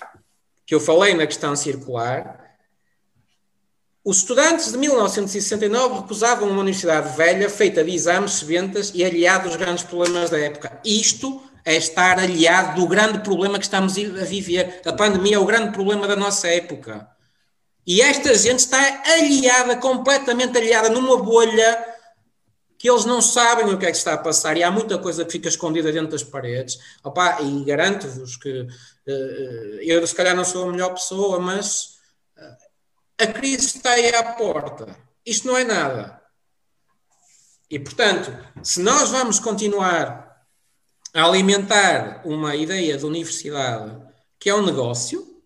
[0.64, 2.51] que eu falei na questão circular.
[4.04, 9.56] Os estudantes de 1969 recusavam uma universidade velha, feita de exames, sebentas e aliado aos
[9.56, 10.80] grandes problemas da época.
[10.84, 14.80] Isto é estar aliado do grande problema que estamos a viver.
[14.84, 17.08] A pandemia é o grande problema da nossa época.
[17.86, 21.92] E esta gente está aliada, completamente aliada, numa bolha
[22.76, 25.24] que eles não sabem o que é que está a passar e há muita coisa
[25.24, 26.76] que fica escondida dentro das paredes.
[27.04, 31.91] Opa, e garanto-vos que uh, eu, se calhar, não sou a melhor pessoa, mas
[33.18, 34.96] a crise está aí à porta.
[35.24, 36.20] Isto não é nada.
[37.70, 38.30] E, portanto,
[38.62, 40.44] se nós vamos continuar
[41.14, 43.96] a alimentar uma ideia de universidade
[44.38, 45.40] que é um negócio,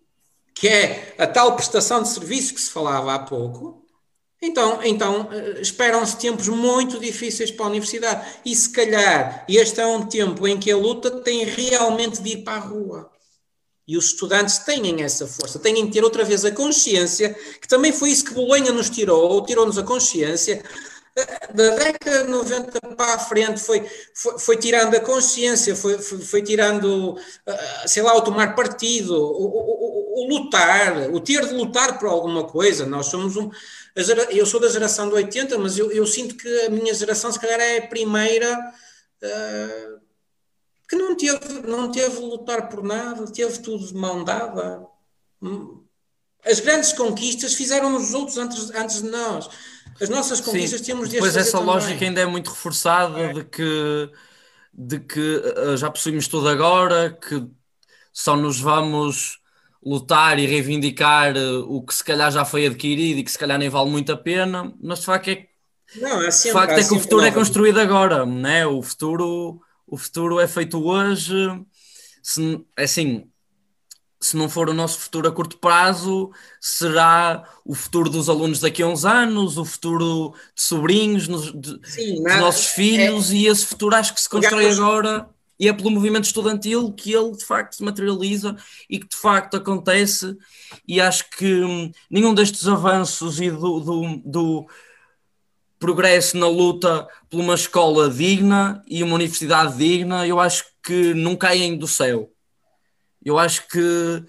[0.53, 3.85] que é a tal prestação de serviço que se falava há pouco,
[4.41, 8.39] então, então eh, esperam-se tempos muito difíceis para a universidade.
[8.45, 12.43] E se calhar este é um tempo em que a luta tem realmente de ir
[12.43, 13.11] para a rua.
[13.87, 17.93] E os estudantes têm essa força, têm de ter outra vez a consciência, que também
[17.93, 20.61] foi isso que Bolonha nos tirou, tirou-nos a consciência
[21.53, 23.83] da década de 90 para a frente foi,
[24.13, 27.17] foi, foi tirando a consciência, foi, foi, foi, tirando,
[27.87, 32.43] sei lá, o tomar partido, o, o, o, lutar, o ter de lutar por alguma
[32.45, 32.85] coisa.
[32.85, 33.49] Nós somos um.
[34.29, 37.39] Eu sou da geração de 80, mas eu, eu sinto que a minha geração, se
[37.39, 38.73] calhar, é a primeira.
[39.23, 40.06] Uh,
[40.87, 44.85] que não teve, não teve de lutar por nada, teve tudo de mão dada.
[45.41, 45.83] Hum.
[46.45, 49.49] As grandes conquistas fizeram os outros antes, antes de nós.
[49.99, 51.65] As nossas conquistas Sim, temos de Pois essa também.
[51.67, 53.33] lógica ainda é muito reforçada é.
[53.33, 54.09] de que,
[54.73, 57.45] de que uh, já possuímos tudo agora, que
[58.13, 59.39] só nos vamos
[59.83, 63.57] lutar e reivindicar uh, o que se calhar já foi adquirido e que se calhar
[63.57, 65.47] nem vale muito a pena, mas de facto é,
[65.95, 68.65] não, é sempre, de facto é que o futuro é construído agora, né?
[68.67, 71.33] o futuro o futuro é feito hoje,
[72.21, 73.29] se, é assim,
[74.19, 78.83] se não for o nosso futuro a curto prazo, será o futuro dos alunos daqui
[78.83, 83.65] a uns anos, o futuro de sobrinhos, de, Sim, dos nossos filhos, é, e esse
[83.65, 87.75] futuro acho que se constrói agora e é pelo movimento estudantil que ele de facto
[87.75, 88.55] se materializa
[88.89, 90.37] e que de facto acontece,
[90.87, 94.67] e acho que hum, nenhum destes avanços e do, do, do
[95.79, 101.35] progresso na luta por uma escola digna e uma universidade digna, eu acho que não
[101.35, 102.31] caem do céu.
[103.23, 104.23] Eu acho que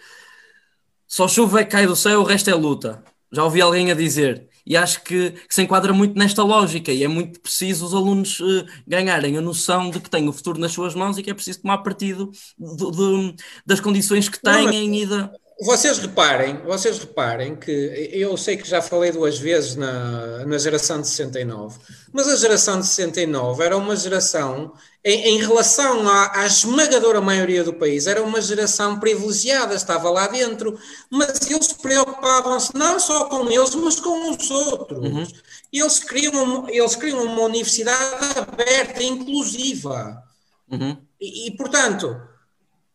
[1.06, 3.02] só chuva é que cai do céu, o resto é luta.
[3.32, 4.48] Já ouvi alguém a dizer.
[4.66, 8.38] E acho que, que se enquadra muito nesta lógica e é muito preciso os alunos
[8.40, 11.34] uh, ganharem a noção de que têm o futuro nas suas mãos e que é
[11.34, 13.34] preciso tomar partido de, de,
[13.64, 17.70] das condições que têm não, e da vocês reparem, vocês reparem que
[18.12, 21.78] eu sei que já falei duas vezes na, na geração de 69,
[22.12, 24.72] mas a geração de 69 era uma geração,
[25.04, 30.28] em, em relação à, à, esmagadora maioria do país, era uma geração privilegiada, estava lá
[30.28, 30.78] dentro,
[31.10, 35.00] mas eles preocupavam-se não só com eles, mas com os outros.
[35.00, 35.26] Uhum.
[35.72, 40.22] Eles, queriam, eles queriam uma universidade aberta, inclusiva.
[40.70, 40.96] Uhum.
[41.20, 42.16] E, e, portanto,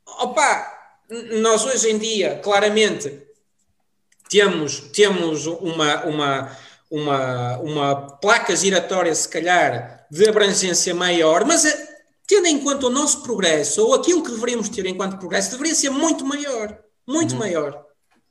[0.05, 0.72] opa,
[1.41, 3.21] nós hoje em dia, claramente,
[4.29, 6.57] temos, temos uma, uma,
[6.89, 11.89] uma, uma placa giratória, se calhar, de abrangência maior, mas eh,
[12.27, 15.89] tendo em conta o nosso progresso, ou aquilo que deveríamos ter enquanto progresso, deveria ser
[15.89, 16.79] muito maior.
[17.07, 17.39] Muito uhum.
[17.39, 17.85] maior.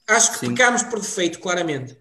[0.09, 0.55] Acho que Sim.
[0.55, 1.97] pecamos por defeito, claramente.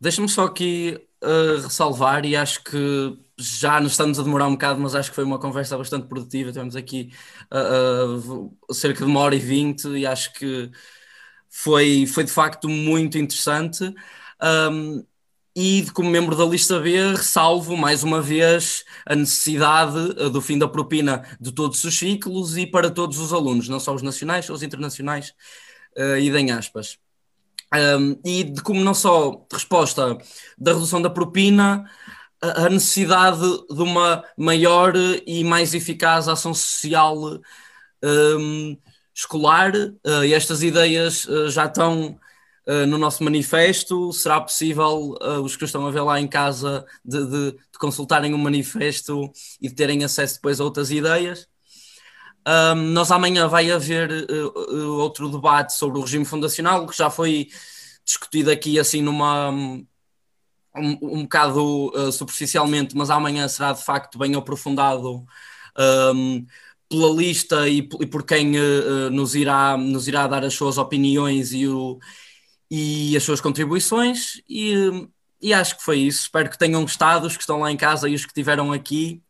[0.00, 4.80] Deixa-me só aqui uh, ressalvar, e acho que já nos estamos a demorar um bocado,
[4.80, 6.52] mas acho que foi uma conversa bastante produtiva.
[6.52, 7.12] Tivemos aqui
[7.52, 10.70] uh, uh, cerca de uma hora e vinte e acho que
[11.48, 13.92] foi, foi de facto muito interessante.
[14.70, 15.04] Um,
[15.56, 20.58] e como membro da lista B, ressalvo mais uma vez a necessidade uh, do fim
[20.58, 24.48] da propina de todos os ciclos e para todos os alunos, não só os nacionais,
[24.50, 25.32] os internacionais,
[25.96, 26.98] uh, aspas.
[27.72, 30.16] Um, e de como não só resposta
[30.56, 31.84] da redução da propina,
[32.66, 34.92] a necessidade de uma maior
[35.26, 37.40] e mais eficaz ação social
[38.02, 38.76] um,
[39.14, 39.72] escolar.
[39.74, 42.18] Uh, estas ideias uh, já estão
[42.66, 44.12] uh, no nosso manifesto.
[44.12, 48.38] Será possível os que estão a ver lá em casa de, de, de, consultarem o
[48.38, 49.30] manifesto
[49.60, 51.46] e de terem acesso depois a outras ideias.
[52.46, 54.26] Um, nós amanhã vai haver
[54.98, 57.48] outro debate sobre o regime fundacional, que já foi
[58.04, 59.50] discutido aqui assim numa
[60.76, 65.24] um, um bocado uh, superficialmente, mas amanhã será de facto bem aprofundado
[66.14, 66.46] um,
[66.88, 71.52] pela lista e, e por quem uh, nos, irá, nos irá dar as suas opiniões
[71.52, 71.98] e, o,
[72.70, 74.42] e as suas contribuições.
[74.48, 74.74] E,
[75.40, 76.22] e acho que foi isso.
[76.22, 79.22] Espero que tenham gostado, os que estão lá em casa e os que estiveram aqui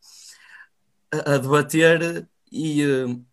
[1.13, 2.27] a, a debater.
[2.51, 3.25] E uh,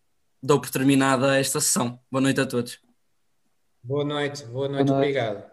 [0.41, 1.99] dou por terminada esta sessão.
[2.09, 2.79] Boa noite a todos.
[3.83, 5.11] Boa noite, boa noite, boa noite.
[5.11, 5.50] obrigado.